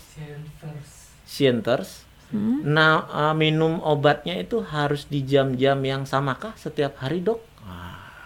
[1.25, 1.89] Sinters.
[2.31, 2.63] Hmm.
[2.63, 7.51] Nah, eh, minum obatnya itu harus di jam-jam yang samakah setiap hari dok?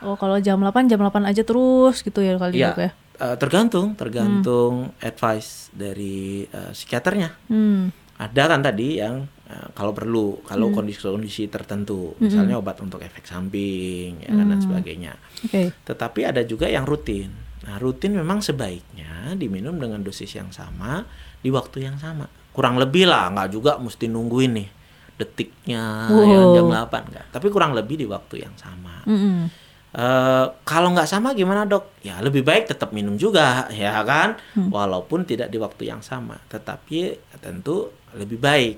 [0.06, 2.91] Oh kalau jam 8 jam 8 aja terus gitu ya kali Iya, dok ya.
[3.18, 7.34] eh, tergantung, tergantung advice dari eh, psikiaternya.
[7.49, 7.89] Hmm.
[8.16, 9.26] Ada kan tadi yang
[9.56, 15.14] eh, kalau perlu, kalau kondisi-kondisi tertentu, misalnya obat untuk efek samping, ya kan, dan sebagainya.
[15.47, 15.72] Oke.
[15.72, 17.32] Tetapi ada juga yang rutin.
[17.64, 21.08] Nah, rutin memang sebaiknya diminum dengan dosis yang sama
[21.39, 22.28] di waktu yang sama.
[22.51, 24.70] Kurang lebih lah, nggak juga mesti nungguin nih
[25.16, 26.28] detiknya Wow.
[26.28, 27.26] yang jam 8 enggak.
[27.32, 28.99] Tapi kurang lebih di waktu yang sama.
[29.08, 29.47] Mm-mm.
[29.95, 31.95] Eh, kalau nggak sama gimana dok?
[32.03, 34.36] Ya lebih baik tetap minum juga, ya kan?
[34.53, 38.76] Walaupun tidak di waktu yang sama, tetapi tentu lebih baik,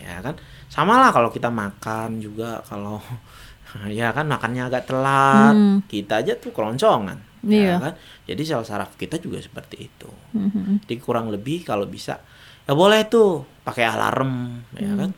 [0.00, 0.34] ya kan?
[0.66, 2.98] Sama lah kalau kita makan juga kalau
[3.92, 5.78] ya kan makannya agak telat, Hmm.
[5.86, 7.76] kita aja tuh keloncongan, Iya.
[7.76, 7.94] ya kan?
[8.26, 10.10] Jadi sel saraf kita juga seperti itu.
[10.34, 10.82] Mhm.
[10.88, 12.18] Jadi kurang lebih kalau bisa
[12.64, 14.30] ya boleh tuh pakai alarm,
[14.72, 14.80] Hmm.
[14.80, 15.10] ya kan?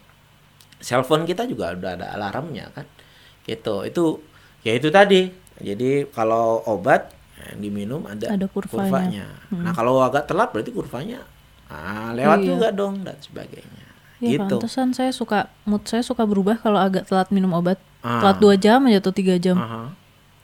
[0.79, 2.85] Cellphone kita juga udah ada alarmnya kan,
[3.43, 3.87] gitu.
[3.87, 4.19] Itu
[4.61, 5.31] ya itu tadi.
[5.63, 7.09] Jadi kalau obat
[7.39, 9.31] yang diminum ada, Ada kurvanya.
[9.49, 9.63] Hmm.
[9.63, 11.23] Nah kalau agak telat berarti kurvanya
[11.67, 12.49] ah, lewat Iya.
[12.51, 13.92] juga dong dan sebagainya.
[14.23, 14.55] Ya gitu.
[14.55, 17.75] pantesan saya suka mood saya suka berubah kalau agak telat minum obat.
[18.01, 18.23] Ah.
[18.23, 19.59] Telat dua jam aja tuh tiga jam.
[19.59, 19.91] Aha.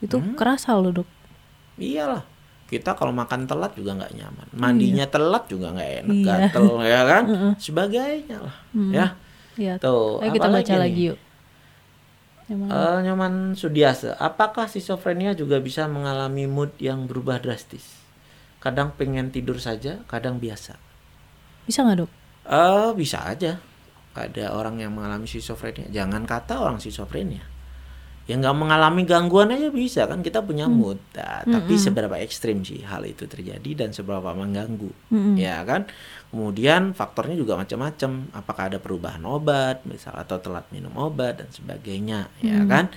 [0.03, 0.35] Itu Hmm.
[0.35, 1.09] kerasa loh dok.
[1.79, 2.27] Iyalah.
[2.67, 4.47] Kita kalau makan telat juga nggak nyaman.
[4.53, 6.27] Mandinya telat juga nggak enak, Iya.
[6.51, 7.25] gatel ya kan?
[7.57, 8.57] Sebagainya lah.
[8.91, 9.07] Ya.
[9.55, 9.75] Ya.
[9.79, 10.77] Tuh, Ayo kita baca nih?
[10.77, 11.19] lagi yuk.
[12.47, 12.71] Yang mana?
[12.73, 17.85] Eh, Nyoman Sudiasa, apakah schizophrenia juga bisa mengalami mood yang berubah drastis?
[18.59, 20.77] Kadang pengen tidur saja, kadang biasa.
[21.63, 22.11] Bisa nggak dok?
[22.45, 23.61] Eh, bisa aja.
[24.19, 25.87] Ada orang yang mengalami schizophrenia.
[25.95, 27.47] Jangan kata orang schizophrenia.
[28.29, 31.01] yang nggak mengalami gangguan aja bisa kan kita punya mood.
[31.17, 34.93] Nah, tapi seberapa ekstrim sih hal itu terjadi dan seberapa mengganggu
[35.41, 35.89] ya kan?
[36.29, 38.29] Kemudian faktornya juga macam-macam.
[38.37, 42.93] Apakah ada perubahan obat misal atau telat minum obat dan sebagainya ya kan?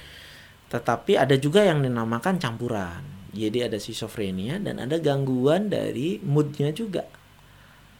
[0.68, 3.32] Tetapi ada juga yang dinamakan campuran.
[3.32, 7.08] Jadi ada schizophrenia dan ada gangguan dari moodnya juga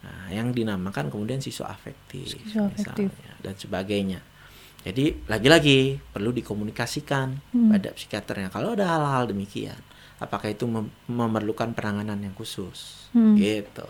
[0.02, 3.08] nah yang dinamakan kemudian sisoafektif Schizoafektif.
[3.08, 4.20] misalnya dan sebagainya
[4.82, 7.38] jadi lagi-lagi perlu dikomunikasikan
[7.70, 9.78] pada psikiaternya kalau ada hal-hal demikian
[10.18, 13.36] apakah itu mem- memerlukan penanganan yang khusus Hmm.
[13.36, 13.86] gitu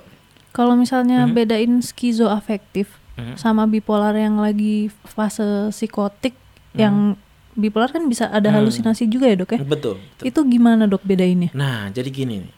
[0.51, 3.37] Kalau misalnya bedain skizoafektif Mhm.
[3.37, 6.37] sama bipolar yang lagi fase psikotik
[6.75, 7.17] yang
[7.53, 9.61] bipolar kan bisa ada halusinasi juga ya, Dok ya?
[9.63, 10.25] betul, betul.
[10.25, 11.53] Itu gimana, Dok, bedainnya?
[11.53, 12.53] nah jadi gini nih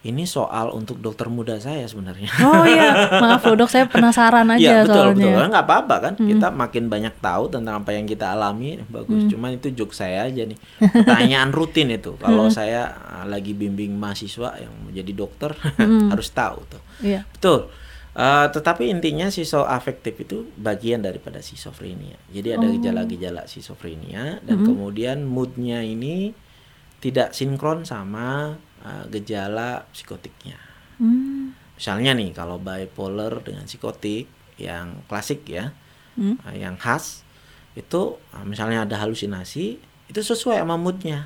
[0.00, 2.32] ini soal untuk dokter muda saya sebenarnya.
[2.40, 5.28] Oh iya, maaf loh, Dok, saya penasaran aja Iya betul soalnya.
[5.28, 5.44] betul.
[5.52, 6.14] Nggak apa-apa kan?
[6.16, 8.80] Kita makin banyak tahu tentang apa yang kita alami.
[8.88, 9.28] Bagus.
[9.28, 10.56] Cuman itu joke saya aja nih.
[11.04, 12.16] Pertanyaan rutin itu.
[12.16, 15.52] Kalau saya uh, lagi bimbing mahasiswa yang menjadi dokter
[16.12, 16.82] harus tahu tuh.
[17.04, 17.28] Iya.
[17.28, 17.68] betul.
[18.10, 25.86] Uh, tetapi intinya sisoafektif itu bagian daripada schizophrenia jadi ada gejala-gejala schizophrenia dan kemudian moodnya
[25.86, 26.34] ini
[26.98, 30.58] tidak sinkron sama uh, gejala psikotiknya
[31.00, 31.56] Hmm.
[31.80, 34.28] Misalnya nih kalau bipolar dengan psikotik
[34.60, 35.72] yang klasik ya,
[36.12, 36.36] Hmm.
[36.44, 37.24] uh, yang khas
[37.72, 39.80] itu uh, misalnya ada halusinasi
[40.12, 41.24] itu sesuai sama moodnya.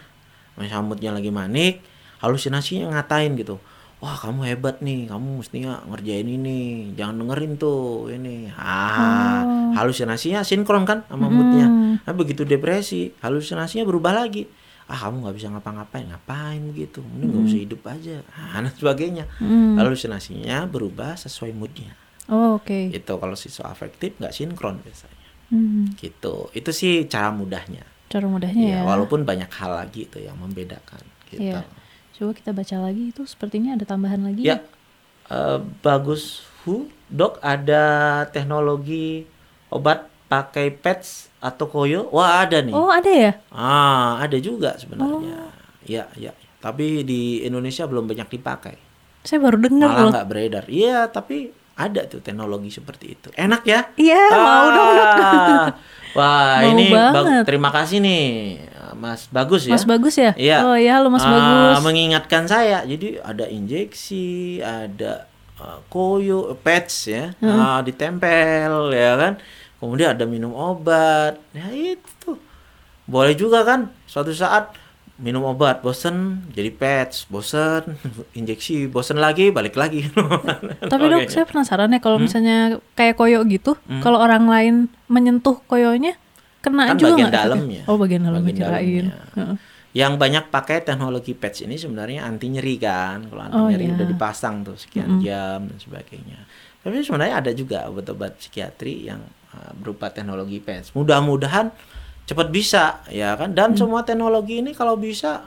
[0.55, 1.82] Misalnya moodnya lagi manik,
[2.22, 3.59] halusinasinya ngatain gitu.
[3.98, 8.52] Wah kamu hebat nih, kamu mestinya ngerjain ini, jangan dengerin tuh ini.
[8.55, 9.42] Ah,
[9.74, 11.66] halusinasinya sinkron kan sama moodnya.
[12.05, 14.46] Nah begitu depresi, halusinasinya berubah lagi.
[14.85, 17.01] Ah kamu nggak bisa ngapa-ngapain, ngapain begitu?
[17.01, 18.16] Mending nggak usah hidup aja.
[18.37, 19.24] Ah, dan sebagainya.
[19.41, 19.80] Hmm.
[19.80, 21.97] Halusinasinya berubah sesuai moodnya.
[22.28, 22.93] Oh, oke.
[22.93, 25.28] Itu kalau sisoafektif nggak sinkron biasanya.
[25.49, 25.93] Hmm.
[25.97, 26.53] Gitu.
[26.53, 27.85] Itu sih cara mudahnya.
[28.12, 28.78] Cara mudahnya ya.
[28.80, 31.01] Ya, walaupun banyak hal lagi itu yang membedakan.
[31.28, 31.53] Gitu.
[31.53, 31.64] Iya.
[32.14, 34.47] Coba kita baca lagi itu sepertinya ada tambahan lagi.
[34.47, 34.62] Ya,
[35.32, 36.47] eh, bagus.
[36.64, 39.28] Hu, dok ada teknologi
[39.68, 42.09] obat pakai pets atau koyo?
[42.09, 42.72] Wah ada nih.
[42.72, 43.32] Oh, ada ya?
[43.51, 45.36] Ah, ada juga sebenarnya.
[45.38, 45.53] Oh.
[45.84, 46.32] Ya, ya.
[46.59, 48.80] Tapi di Indonesia belum banyak dipakai.
[49.20, 50.64] Saya baru dengar Malah nggak beredar.
[50.66, 53.28] Iya, tapi ada tuh teknologi seperti itu.
[53.30, 53.80] Enak ya?
[53.95, 54.97] Iya, mau dong.
[54.97, 55.68] Ah.
[56.16, 57.42] Wah, Mau ini bag- banget.
[57.42, 58.62] terima kasih nih,
[58.95, 59.74] Mas Bagus ya.
[59.74, 60.30] Mas Bagus ya?
[60.34, 60.62] Iya.
[60.62, 61.82] Oh ya, halo Mas Ah, Bagus.
[61.82, 62.86] Mengingatkan saya.
[62.86, 65.26] Jadi ada injeksi, ada
[65.59, 67.51] uh, koyo, patch ya, Hmm.
[67.53, 69.32] ah, ditempel ya kan.
[69.85, 71.37] Kemudian ada minum obat.
[71.53, 72.41] Ya itu.
[73.05, 74.72] Boleh juga kan suatu saat
[75.14, 77.95] minum obat bosen jadi patch bosen
[78.39, 80.11] injeksi bosen lagi balik lagi
[80.91, 82.26] Tapi dok, saya penasaran ya kalau Hmm?
[82.26, 82.57] misalnya
[82.95, 84.74] kayak koyo gitu, kalau orang lain
[85.07, 86.18] menyentuh koyonya,
[86.59, 87.82] kena Kan juga bagian dalamnya.
[87.87, 89.55] Oh, bagian dalamnya Bagian dalamnya.
[89.95, 93.95] Yang banyak pakai teknologi patch ini sebenarnya anti nyeri kan kalau anti Oh, nyeri iya.
[93.95, 96.41] udah dipasang tuh sekian jam dan sebagainya
[96.82, 99.22] tapi sebenarnya ada juga obat-obat psikiatri yang
[99.74, 101.70] berupa teknologi patch mudah-mudahan
[102.24, 103.52] cepat bisa ya kan?
[103.52, 105.44] Dan semua teknologi ini kalau bisa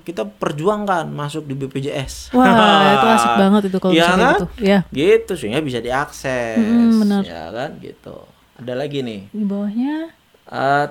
[0.00, 2.46] kita perjuangkan masuk di BPJS Wah,
[2.94, 4.34] itu asik banget itu kalau Iya misalnya kan?
[4.36, 4.46] gitu.
[4.62, 7.20] Ya, gitu sehingga bisa diakses Mm, benar.
[7.24, 7.70] ya kan?
[7.76, 8.16] Gitu.
[8.56, 9.20] Ada lagi nih.
[9.28, 10.14] Di bawahnya?
[10.46, 10.86] Eh,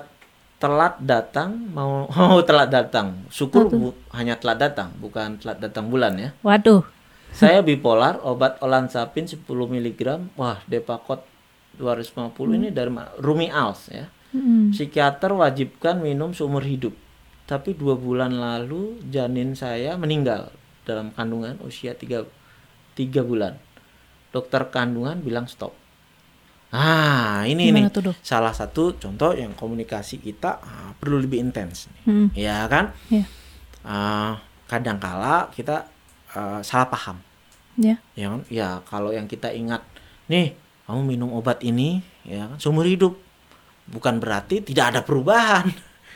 [0.58, 3.24] telat datang mau oh telat datang.
[3.28, 6.30] Syukur bu- hanya telat datang bukan telat datang bulan ya.
[6.42, 6.84] Waduh.
[7.30, 10.00] saya bipolar obat olanzapin 10 mg
[10.34, 11.22] wah depakot
[11.76, 14.70] 250 ini dari Rumi Als ya Mm.
[14.70, 16.94] psikiater wajibkan minum seumur hidup
[17.44, 20.54] tapi dua bulan lalu janin saya meninggal
[20.86, 22.22] dalam kandungan usia tiga
[22.94, 23.58] tiga bulan
[24.30, 25.74] dokter kandungan bilang stop
[26.70, 28.16] ah ini Gimana nih tuh, Dok?
[28.22, 32.02] salah satu contoh yang komunikasi kita ah, perlu lebih intens nih.
[32.06, 32.26] Mm.
[32.32, 33.26] ya kan Ya,
[33.82, 34.38] Ah,
[34.70, 35.90] kadangkala kita
[36.30, 37.18] ah, salah paham
[37.74, 37.98] ya.
[38.14, 39.82] ya kan ya kalau yang kita ingat
[40.30, 40.54] nih
[40.90, 43.14] kamu minum obat ini ya kan seumur hidup.
[43.90, 45.66] Bukan berarti tidak ada perubahan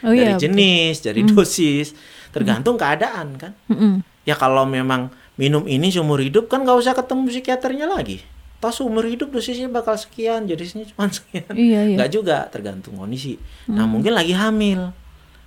[0.05, 0.43] Oh dari iya, betul.
[0.53, 1.89] jenis dari dosis.
[2.29, 3.53] Tergantung keadaan kan.
[3.70, 4.03] Mm-mm.
[4.27, 8.20] ya kalau memang minum ini seumur hidup kan nggak usah ketemu psikiaternya lagi.
[8.61, 11.49] Toh seumur hidup dosisnya bakal sekian jenisnya cuma sekian.
[11.51, 11.97] Iya, iya.
[11.97, 13.39] nggak juga tergantung kondisi.
[13.70, 14.93] Nah mungkin lagi hamil.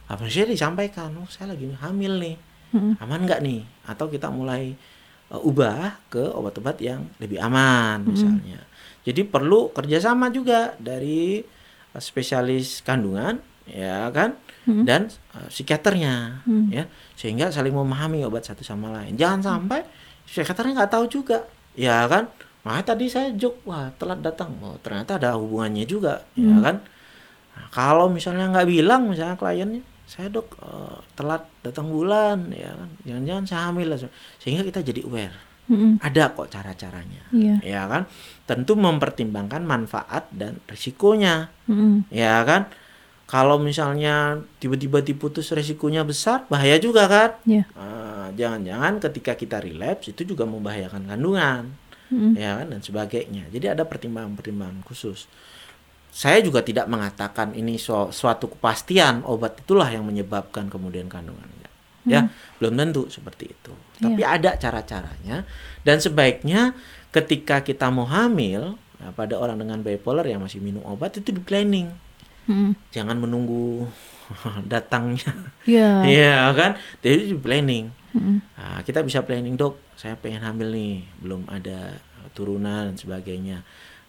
[0.07, 1.11] Apa sih disampaikan?
[1.19, 2.35] Oh saya lagi hamil nih.
[2.73, 2.93] Mm-mm.
[2.99, 3.61] aman nggak nih?
[3.87, 4.73] Atau kita mulai
[5.31, 8.63] uh, ubah ke obat-obat yang lebih aman misalnya.
[9.07, 11.39] Jadi perlu kerjasama juga dari
[11.95, 16.83] uh, spesialis kandungan ya kan dan uh, psikiaternya ya.
[17.15, 19.15] Sehingga saling memahami obat satu sama lain.
[19.15, 19.83] Jangan sampai
[20.27, 22.27] psikiaternya nggak tahu juga ya kan.
[22.67, 24.51] Makanya tadi saya jok wah telat datang.
[24.59, 26.83] Oh ternyata ada hubungannya juga ya kan.
[27.57, 32.89] Nah, kalau misalnya nggak bilang misalnya kliennya saya dok eh, telat datang bulan ya kan
[33.03, 33.99] jangan-jangan saya hamil lah."
[34.39, 35.35] sehingga kita jadi aware
[35.67, 35.99] Mm-mm.
[35.99, 37.55] ada kok cara-caranya Iya.
[37.59, 38.07] ya kan
[38.43, 42.07] tentu mempertimbangkan manfaat dan risikonya Mm-mm.
[42.07, 42.71] ya kan
[43.27, 47.67] kalau misalnya tiba-tiba diputus risikonya besar bahaya juga kan Iya.
[47.75, 51.75] Ah, jangan-jangan ketika kita relapse itu juga membahayakan kandungan
[52.07, 52.31] Mm-mm.
[52.33, 55.27] ya kan dan sebagainya jadi ada pertimbangan-pertimbangan khusus
[56.17, 61.73] saya juga tidak mengatakan ini su- suatu kepastian obat itulah yang menyebabkan kemudian kandungan enggak.
[62.07, 62.21] ya
[62.57, 65.45] belum tentu seperti itu tapi ada cara-caranya
[65.85, 66.73] dan sebaiknya
[67.13, 71.41] ketika kita mau hamil nah, pada orang dengan bipolar yang masih minum obat itu di
[71.43, 71.93] planning
[72.47, 72.73] Mm-mm.
[72.89, 73.85] jangan menunggu
[74.71, 75.31] datangnya
[75.67, 75.91] Iya.
[76.01, 76.71] Iya kan
[77.03, 78.37] jadi di planning Mm-mm.
[78.57, 82.01] Nah, kita bisa planning dok, saya pengen hamil nih, belum ada
[82.33, 83.61] turunan dan sebagainya.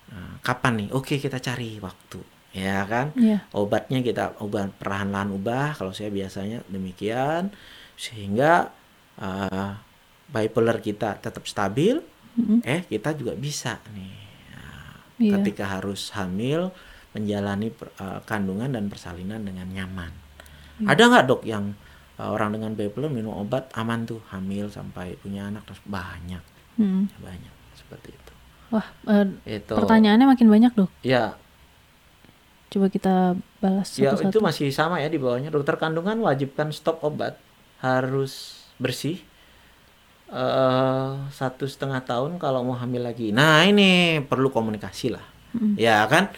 [0.09, 0.88] Nah, kapan nih?
[0.96, 2.20] Oke kita cari waktu,
[2.56, 3.12] ya kan?
[3.12, 3.44] Iya.
[3.52, 5.76] Obatnya kita ubah perlahan-lahan ubah.
[5.76, 7.52] Kalau saya biasanya demikian,
[7.94, 8.72] sehingga
[9.20, 9.72] uh,
[10.28, 12.00] bipolar kita tetap stabil.
[12.38, 12.62] Mm-mm.
[12.62, 14.16] Eh kita juga bisa nih,
[14.54, 15.32] Nah, Iya.
[15.40, 16.70] ketika harus hamil
[17.11, 20.12] menjalani per- uh, kandungan dan persalinan dengan nyaman.
[20.78, 20.94] Iya.
[20.94, 21.74] Ada nggak dok yang
[22.16, 26.40] uh, orang dengan bipolar minum obat aman tuh hamil sampai punya anak terus banyak
[26.78, 27.11] Mm-mm.
[27.18, 28.32] banyak seperti itu.
[28.69, 29.25] Wah, eh,
[29.59, 30.91] Itu pertanyaannya makin banyak dok.
[31.01, 31.37] ya
[32.69, 33.33] Coba kita
[33.64, 34.29] balas ya satu-satu.
[34.29, 37.41] itu masih sama ya di bawahnya dokter kandungan wajibkan stop obat
[37.81, 39.25] harus bersih
[40.29, 43.33] eh satu setengah tahun kalau mau hamil lagi.
[43.33, 45.25] Nah ini perlu komunikasi lah,
[45.81, 46.29] ya kan?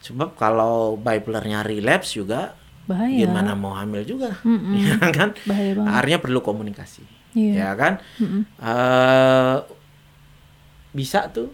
[0.00, 2.56] Sebab kalau bipolarnya relapse juga
[2.88, 3.28] Bahaya.
[3.28, 4.72] gimana mau hamil juga, Mm-mm.
[4.88, 5.36] ya kan?
[5.44, 5.92] Bahaya banget.
[5.92, 7.04] Artinya perlu komunikasi,
[7.36, 7.52] Iya.
[7.52, 7.92] ya kan?
[8.16, 8.42] Mm-mm.
[8.56, 9.56] eh
[10.96, 11.52] bisa tuh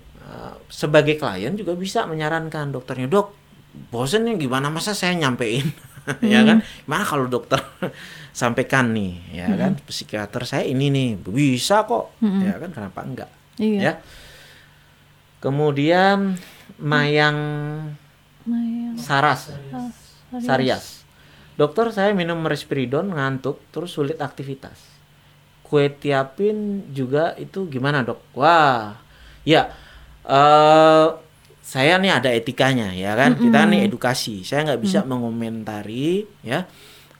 [0.72, 3.34] sebagai klien juga bisa menyarankan dokternya dok
[3.88, 5.68] bosen nih gimana masa saya nyampein?
[6.18, 6.66] Ya kan?
[6.82, 7.62] Mana kalau dokter
[8.34, 9.22] sampaikan nih?
[9.38, 9.78] Ya kan?
[9.86, 12.18] Psikiater saya ini nih bisa kok.
[12.18, 12.74] Ya kan?
[12.74, 13.30] Kenapa enggak?
[13.54, 13.78] Iya.
[13.78, 13.92] ya.
[15.38, 16.34] Kemudian
[16.82, 17.38] mayang
[18.42, 19.54] Nah, yang saras.
[20.42, 21.06] Sarias.
[21.54, 24.74] Dokter saya minum risperidon ngantuk terus sulit aktivitas.
[25.62, 28.18] Kue tiapin juga itu gimana dok?
[28.34, 28.98] Wah,
[29.46, 29.70] ya
[30.24, 31.06] eh
[31.62, 33.34] saya nih ada etikanya ya kan.
[33.34, 34.42] Kita nih edukasi.
[34.42, 36.66] Saya nggak bisa mengomentari ya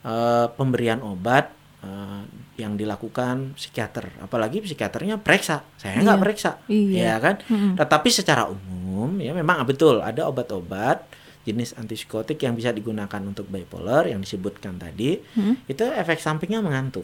[0.03, 1.49] eh, pemberian obat
[1.81, 2.21] eh,
[2.59, 4.13] yang dilakukan psikiater.
[4.21, 5.65] Apalagi psikiaternya periksa.
[5.75, 6.23] Saya nggak Iya.
[6.23, 7.01] periksa, Iya.
[7.01, 7.35] ya kan.
[7.75, 11.01] Tetapi secara umum ya memang betul ada obat-obat
[11.43, 15.19] jenis antipsikotik yang bisa digunakan untuk bipolar yang disebutkan tadi
[15.67, 17.03] itu efek sampingnya mengantuk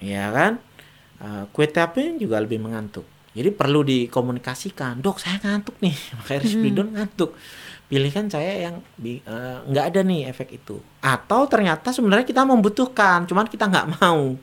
[0.00, 0.56] ya kan
[1.20, 7.30] uh, quetiapin juga lebih mengantuk jadi perlu dikomunikasikan dok saya ngantuk nih makanya risperidon ngantuk
[7.84, 13.46] pilihkan saya yang eh, nggak ada nih efek itu atau ternyata sebenarnya kita membutuhkan cuman
[13.46, 14.34] kita nggak mau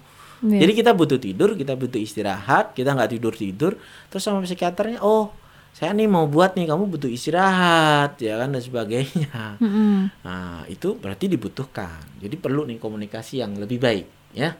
[0.42, 0.66] Iya.
[0.66, 3.78] jadi kita butuh tidur kita butuh istirahat kita nggak tidur tidur
[4.10, 5.30] terus sama psikiaternya oh
[5.70, 10.10] saya nih mau buat nih kamu butuh istirahat ya kan dan sebagainya Mm-mm.
[10.26, 12.02] Nah, itu berarti dibutuhkan.
[12.18, 14.04] Jadi perlu nih komunikasi yang lebih baik,
[14.36, 14.58] ya.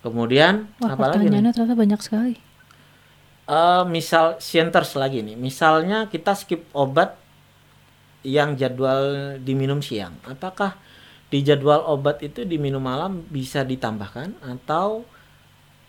[0.00, 1.34] Kemudian Wah, apa lagi nih?
[1.34, 2.34] pertanyaannya ternyata banyak sekali.
[3.48, 5.32] Eh, misal sienters lagi nih.
[5.32, 7.16] Misalnya kita skip obat
[8.20, 10.12] yang jadwal diminum siang.
[10.28, 10.76] Apakah
[11.32, 15.00] di jadwal obat itu diminum malam bisa ditambahkan atau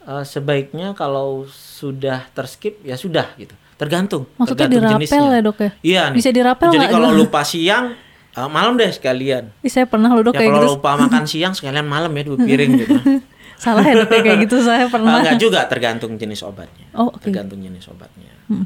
[0.07, 3.51] eh, sebaiknya kalau sudah terskip ya sudah gitu.
[3.75, 4.31] Tergantung.
[4.39, 5.71] Maksudnya tergantung dirapel ya dok ya?
[5.83, 6.15] Iya nih.
[6.15, 7.91] Bisa dirapel Jadi kalau lupa siang
[8.39, 9.51] eh, malam deh sekalian.
[9.59, 10.73] Ih, saya pernah loh dok ya kayak kalau gitu.
[10.79, 12.95] lupa makan siang sekalian malam ya dua piring gitu.
[13.59, 15.19] Salah ya dok ya, kayak gitu saya Ah, pernah.
[15.19, 16.87] enggak juga tergantung jenis obatnya.
[16.91, 17.13] Oh, oke.
[17.13, 17.21] Hmm.
[17.21, 18.31] Tergantung jenis obatnya.
[18.49, 18.65] Eh,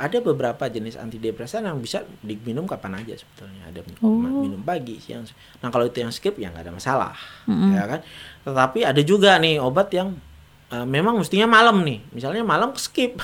[0.00, 3.62] ada beberapa jenis antidepresan yang bisa diminum kapan aja sebetulnya.
[3.64, 4.16] Ada Oh.
[4.16, 5.22] minum pagi, siang.
[5.60, 7.14] Nah kalau itu yang skip ya nggak ada masalah,
[7.46, 8.00] ya kan.
[8.42, 10.16] Tetapi ada juga nih obat yang
[10.68, 12.02] eh, memang mestinya malam nih.
[12.10, 13.20] Misalnya malam skip,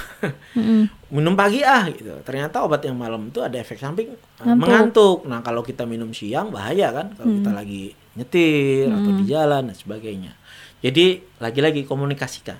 [0.53, 0.87] Mm-mm.
[1.17, 2.13] minum pagi ah gitu.
[2.23, 4.59] Ternyata obat yang malam itu ada efek samping Ngantuk.
[4.59, 5.19] mengantuk.
[5.25, 7.83] Nah kalau kita minum siang bahaya kan kalau kita lagi
[8.15, 10.33] nyetir atau di jalan dan sebagainya.
[10.79, 11.07] Jadi
[11.39, 12.57] lagi-lagi komunikasikan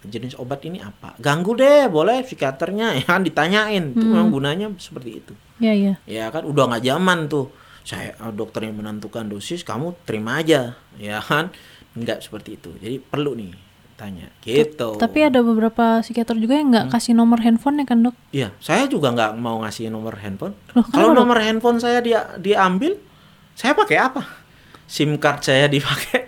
[0.00, 1.18] jenis obat ini apa.
[1.18, 3.92] Ganggu deh boleh psikiaternya ya kan ditanyain.
[3.92, 5.32] Itu memang gunanya seperti itu.
[5.58, 5.94] Ya ya.
[6.06, 7.50] Ya kan udah nggak zaman tuh.
[7.82, 11.50] Saya eh, dokter yang menentukan dosis kamu terima aja ya kan.
[11.92, 12.70] Nggak seperti itu.
[12.78, 13.52] Jadi perlu nih
[13.98, 14.94] tanya gitu.
[14.94, 16.74] Tapi ada beberapa psikiater juga yang Hmm.
[16.86, 18.14] nggak kasih nomor handphone ya kan dok?
[18.30, 20.54] Iya, saya juga nggak mau ngasih nomor handphone.
[20.70, 21.18] Loh, Kalau Dok?
[21.18, 22.94] nomor handphone saya dia diambil,
[23.58, 24.22] saya pakai apa?
[24.86, 26.27] SIM card saya dipakai.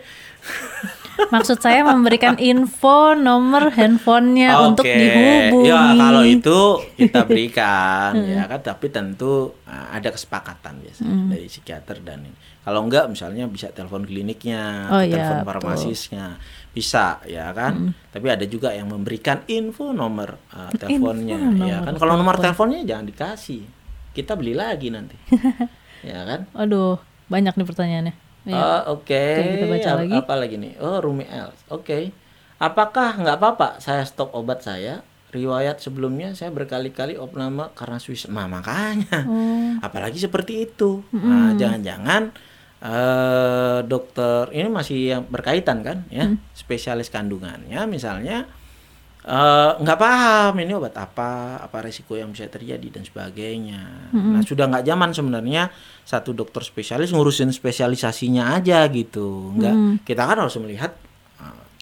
[1.29, 4.95] Maksud saya memberikan info nomor handphonenya untuk Oke.
[4.95, 5.68] dihubungi.
[5.68, 6.61] Ya kalau itu
[6.97, 11.29] kita berikan ya kan tapi tentu ada kesepakatan biasa Hmm.
[11.29, 12.33] dari psikiater dan ini.
[12.61, 15.49] Kalau enggak misalnya bisa telepon kliniknya, Oh, iya, telepon betul.
[15.49, 16.27] farmasisnya.
[16.71, 17.91] Bisa ya kan?
[18.09, 21.95] Tapi ada juga yang memberikan info nomor uh, teleponnya ya nomor kan.
[21.97, 23.62] Kalau nomor teleponnya jangan dikasih.
[24.11, 25.16] Kita beli lagi nanti.
[26.07, 26.47] ya kan?
[26.53, 28.14] Aduh, banyak nih pertanyaannya.
[28.49, 29.12] Oh, oke.
[29.12, 30.14] Oke, kita baca lagi.
[30.16, 30.72] Apa lagi nih?
[30.80, 31.59] Oh, Rumi Els.
[31.68, 32.09] Oke.
[32.57, 35.05] Apakah nggak apa-apa saya stop obat saya?
[35.30, 38.26] Riwayat sebelumnya saya berkali-kali opname karena Swiss.
[38.26, 39.28] Nah, makanya.
[39.28, 39.78] Oh.
[39.78, 41.05] Apalagi seperti itu.
[41.12, 42.32] Nah, jangan-jangan
[42.80, 46.41] eh dokter ini masih yang berkaitan kan ya, Mm.
[46.57, 48.49] spesialis kandungannya misalnya
[49.23, 54.11] eh, nggak paham ini obat apa, apa resiko yang bisa terjadi dan sebagainya.
[54.12, 55.68] Nah sudah nggak zaman sebenarnya
[56.03, 59.53] satu dokter spesialis ngurusin spesialisasinya aja gitu.
[59.55, 60.97] Nggak kita kan harus melihat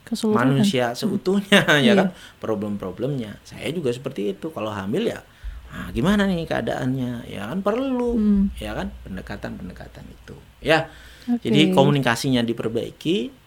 [0.02, 0.56] Keseluruhan.
[0.56, 1.92] manusia seutuhnya ya Iya.
[1.94, 2.08] kan
[2.40, 3.36] problem-problemnya.
[3.44, 4.48] Saya juga seperti itu.
[4.48, 5.20] Kalau hamil ya,
[5.68, 7.28] nah, gimana nih keadaannya?
[7.28, 8.48] Ya kan perlu, Hmm.
[8.56, 10.32] ya kan pendekatan-pendekatan itu.
[10.58, 10.88] Ya,
[11.28, 11.44] Oke.
[11.44, 13.37] jadi komunikasinya diperbaiki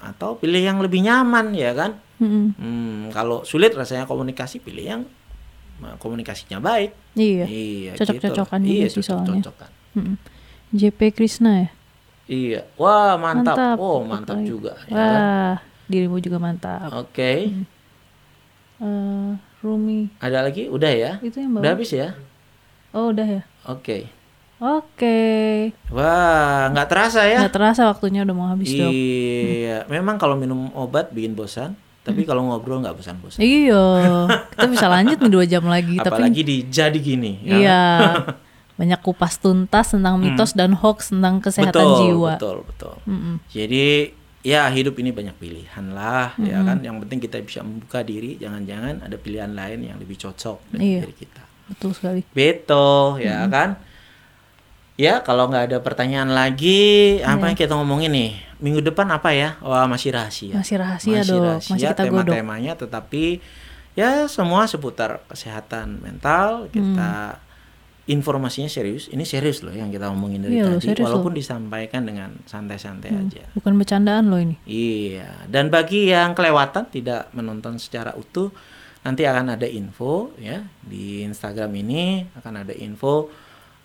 [0.00, 1.98] atau pilih yang lebih nyaman ya kan.
[2.16, 2.46] Mm-mm.
[2.56, 5.02] Hmm, kalau sulit rasanya komunikasi, pilih yang
[5.84, 6.90] ah, komunikasinya baik.
[7.12, 7.44] Iya.
[7.44, 8.72] Iya, Cocok-cocokan gitu.
[8.72, 9.70] Iya, cocok-cocokan.
[9.96, 10.16] Mm-mm.
[10.72, 11.70] JP Krishna ya.
[12.26, 13.54] Iya, wah mantap.
[13.54, 13.76] Mantap.
[13.78, 14.46] Oh mantap Oke.
[14.50, 14.72] juga.
[14.90, 14.98] Ya kan?
[14.98, 15.54] Wah,
[15.86, 16.90] dirimu juga mantap.
[16.90, 17.54] Oke,
[18.76, 19.30] Eh,
[19.64, 20.68] Rumi, ada lagi?
[20.68, 21.12] Udah ya?
[21.24, 22.12] itu yang Udah habis ya?
[22.92, 23.42] Oh, udah ya.
[23.64, 24.04] Oke.
[24.56, 25.18] Oke.
[25.90, 27.44] Wah, nggak terasa ya?
[27.44, 28.88] Nggak terasa waktunya udah mau habis dok.
[28.88, 33.36] Iya, memang kalau minum obat bikin bosan, tapi kalau ngobrol nggak bosan-bosan.
[33.38, 33.84] Iya,
[34.50, 35.96] kita bisa lanjut nih dua jam lagi.
[35.98, 37.36] tapi Apalagi di jadi gini.
[37.42, 37.52] ya.
[37.54, 37.82] iya,
[38.80, 41.92] banyak kupas tuntas tentang mitos dan hoax tentang kesehatan Hmm.
[41.92, 42.32] betul, jiwa.
[42.32, 42.94] betul, betul.
[43.04, 43.34] Mm-mm.
[43.46, 43.86] Jadi
[44.40, 46.80] ya hidup ini banyak pilihan lah, ya kan.
[46.80, 51.00] Yang penting kita bisa membuka diri, jangan-jangan ada pilihan lain yang lebih cocok dengan Iya.
[51.04, 51.42] diri kita.
[51.66, 52.20] Betul sekali.
[52.30, 53.84] Betul, ya kan.
[54.96, 57.36] Ya, kalau nggak ada pertanyaan lagi, Iya.
[57.36, 58.32] apa yang kita ngomongin nih?
[58.64, 59.60] Minggu depan apa ya?
[59.60, 60.56] Wah, masih rahasia.
[60.56, 61.60] Masih rahasia, Dok.
[61.68, 62.32] Masih kita godok.
[62.32, 63.44] tema-temanya tetapi
[63.92, 67.36] ya semua seputar kesehatan mental, kita
[68.08, 69.12] informasinya serius.
[69.12, 73.44] Ini serius loh yang kita ngomongin dari Iya loh, tadi walaupun disampaikan dengan santai-santai aja.
[73.52, 74.56] Bukan bercandaan loh ini.
[74.64, 78.48] Iya, dan bagi yang kelewatan tidak menonton secara utuh,
[79.04, 83.28] nanti akan ada info ya di Instagram ini akan ada info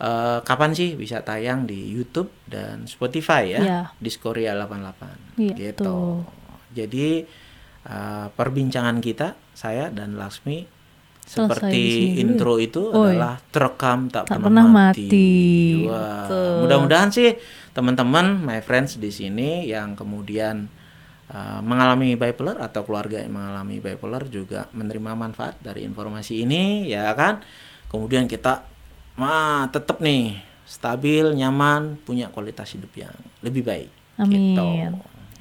[0.02, 3.82] eh, kapan sih bisa tayang di YouTube dan Spotify ya, Iya.
[3.98, 5.86] Diskoria 88 Iya, gitu.
[5.86, 6.10] betul.
[6.74, 7.08] Jadi
[7.82, 10.82] eh, perbincangan kita saya dan Laksmi
[11.22, 13.14] Selesai seperti di intro itu Oh, iya.
[13.14, 15.06] adalah terekam tak, Tak pernah, pernah mati.
[15.06, 15.30] mati.
[15.86, 16.26] Wah,
[16.66, 17.38] mudah-mudahan sih
[17.72, 20.66] teman-teman, my friends di sini yang kemudian
[21.30, 27.14] uh, mengalami bipolar atau keluarga yang mengalami bipolar juga menerima manfaat dari informasi ini, ya
[27.14, 27.40] kan?
[27.88, 28.66] Kemudian kita,
[29.22, 33.90] mah tetap nih stabil, nyaman, punya kualitas hidup yang lebih baik.
[34.18, 34.52] Amin.
[34.52, 34.66] Gitu.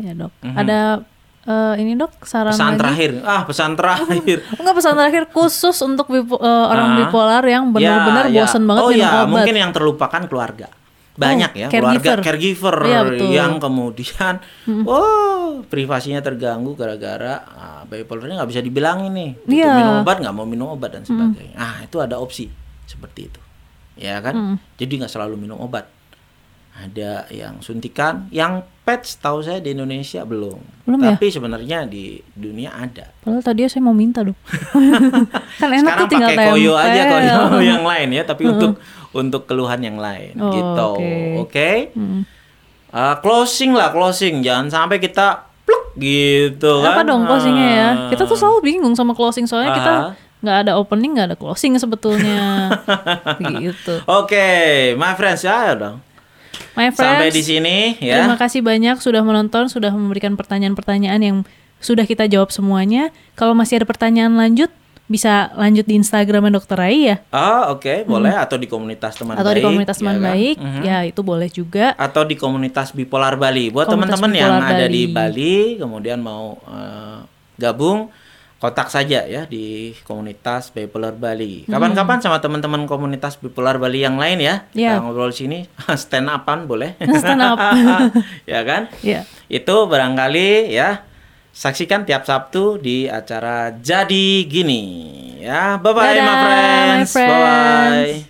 [0.01, 0.33] Ya dok.
[0.43, 1.01] Ada
[1.43, 2.79] eh, ini dok saran Pesan lagi?
[2.79, 4.39] terakhir, ah pesan terakhir.
[4.61, 6.97] Enggak pesan terakhir khusus untuk bipo- eh, orang Ah.
[7.01, 8.43] bipolar yang benar-benar Ya, ya.
[8.45, 9.29] bosan banget oh, minum ya, obat.
[9.29, 10.69] mungkin yang terlupakan keluarga.
[11.11, 12.01] Banyak Oh, ya caregiver.
[12.17, 13.29] keluarga caregiver betul.
[13.31, 14.35] yang kemudian
[14.87, 19.31] oh privasinya terganggu gara-gara ah, bipolarnya nggak bisa dibilangin nih.
[19.39, 19.73] Butuh Iya.
[19.75, 21.55] minum obat nggak mau minum obat dan sebagainya.
[21.55, 22.49] Ah, itu ada opsi
[22.85, 23.41] seperti itu.
[24.01, 24.57] Ya kan?
[24.75, 25.85] Jadi nggak selalu minum obat.
[26.71, 30.57] Ada yang suntikan, yang patch tahu saya di Indonesia belum.
[30.87, 31.13] Belum ya?
[31.13, 33.13] Tapi sebenarnya di dunia ada.
[33.21, 34.39] Padahal tadi saya mau minta dok.
[35.61, 36.89] kan enak Sekarang tuh tinggal pakai koyo tempel.
[36.89, 38.81] aja koyo yang lain ya, tapi untuk
[39.11, 40.89] untuk keluhan yang lain Oh, gitu.
[40.97, 41.13] oke.
[41.45, 41.71] Oke.
[41.93, 42.23] Mm.
[42.91, 46.97] Uh, closing lah closing, jangan sampai kita pluk gitu kan.
[46.97, 47.89] Apa dong closingnya ya?
[47.91, 47.95] Ah.
[48.09, 50.11] Kita tuh selalu bingung sama closing soalnya kita Ah.
[50.41, 52.73] Nggak ada opening, nggak ada closing sebetulnya.
[53.61, 54.01] gitu.
[54.07, 54.47] Oke,
[54.95, 56.01] my friends ya dong.
[56.73, 58.21] My friends, Sampai di sini ya.
[58.21, 61.37] terima kasih banyak sudah menonton, sudah memberikan pertanyaan-pertanyaan yang
[61.77, 63.09] sudah kita jawab semuanya.
[63.33, 64.69] Kalau masih ada pertanyaan lanjut,
[65.05, 69.43] bisa lanjut di Instagramnya Dokter Rai ya, Oh, oke, boleh atau di komunitas teman Hmm.
[69.43, 69.59] atau baik.
[69.59, 70.25] di komunitas ya teman kan?
[70.25, 70.81] baik, Mhm.
[70.87, 71.87] ya itu boleh juga.
[71.99, 73.69] atau di komunitas bipolar Bali.
[73.69, 75.11] Buat teman-teman yang Bipolar ada di Bali.
[75.11, 77.19] Bali kemudian mau eh,
[77.59, 78.09] gabung
[78.61, 81.65] kontak saja ya di komunitas bipolar Bali.
[81.65, 84.69] Kapan-kapan sama teman-teman komunitas bipolar Bali yang lain ya.
[84.77, 85.01] Ya.
[85.01, 85.59] Kita ngobrol di sini
[86.01, 87.01] stand upan boleh.
[87.21, 87.57] Stand up.
[88.53, 88.93] ya kan?
[89.01, 89.25] ya.
[89.49, 91.09] Itu barangkali ya
[91.51, 94.85] saksikan tiap Sabtu di acara Jadi Gini.
[95.41, 97.17] Ya, bye bye my friends.
[97.17, 98.30] my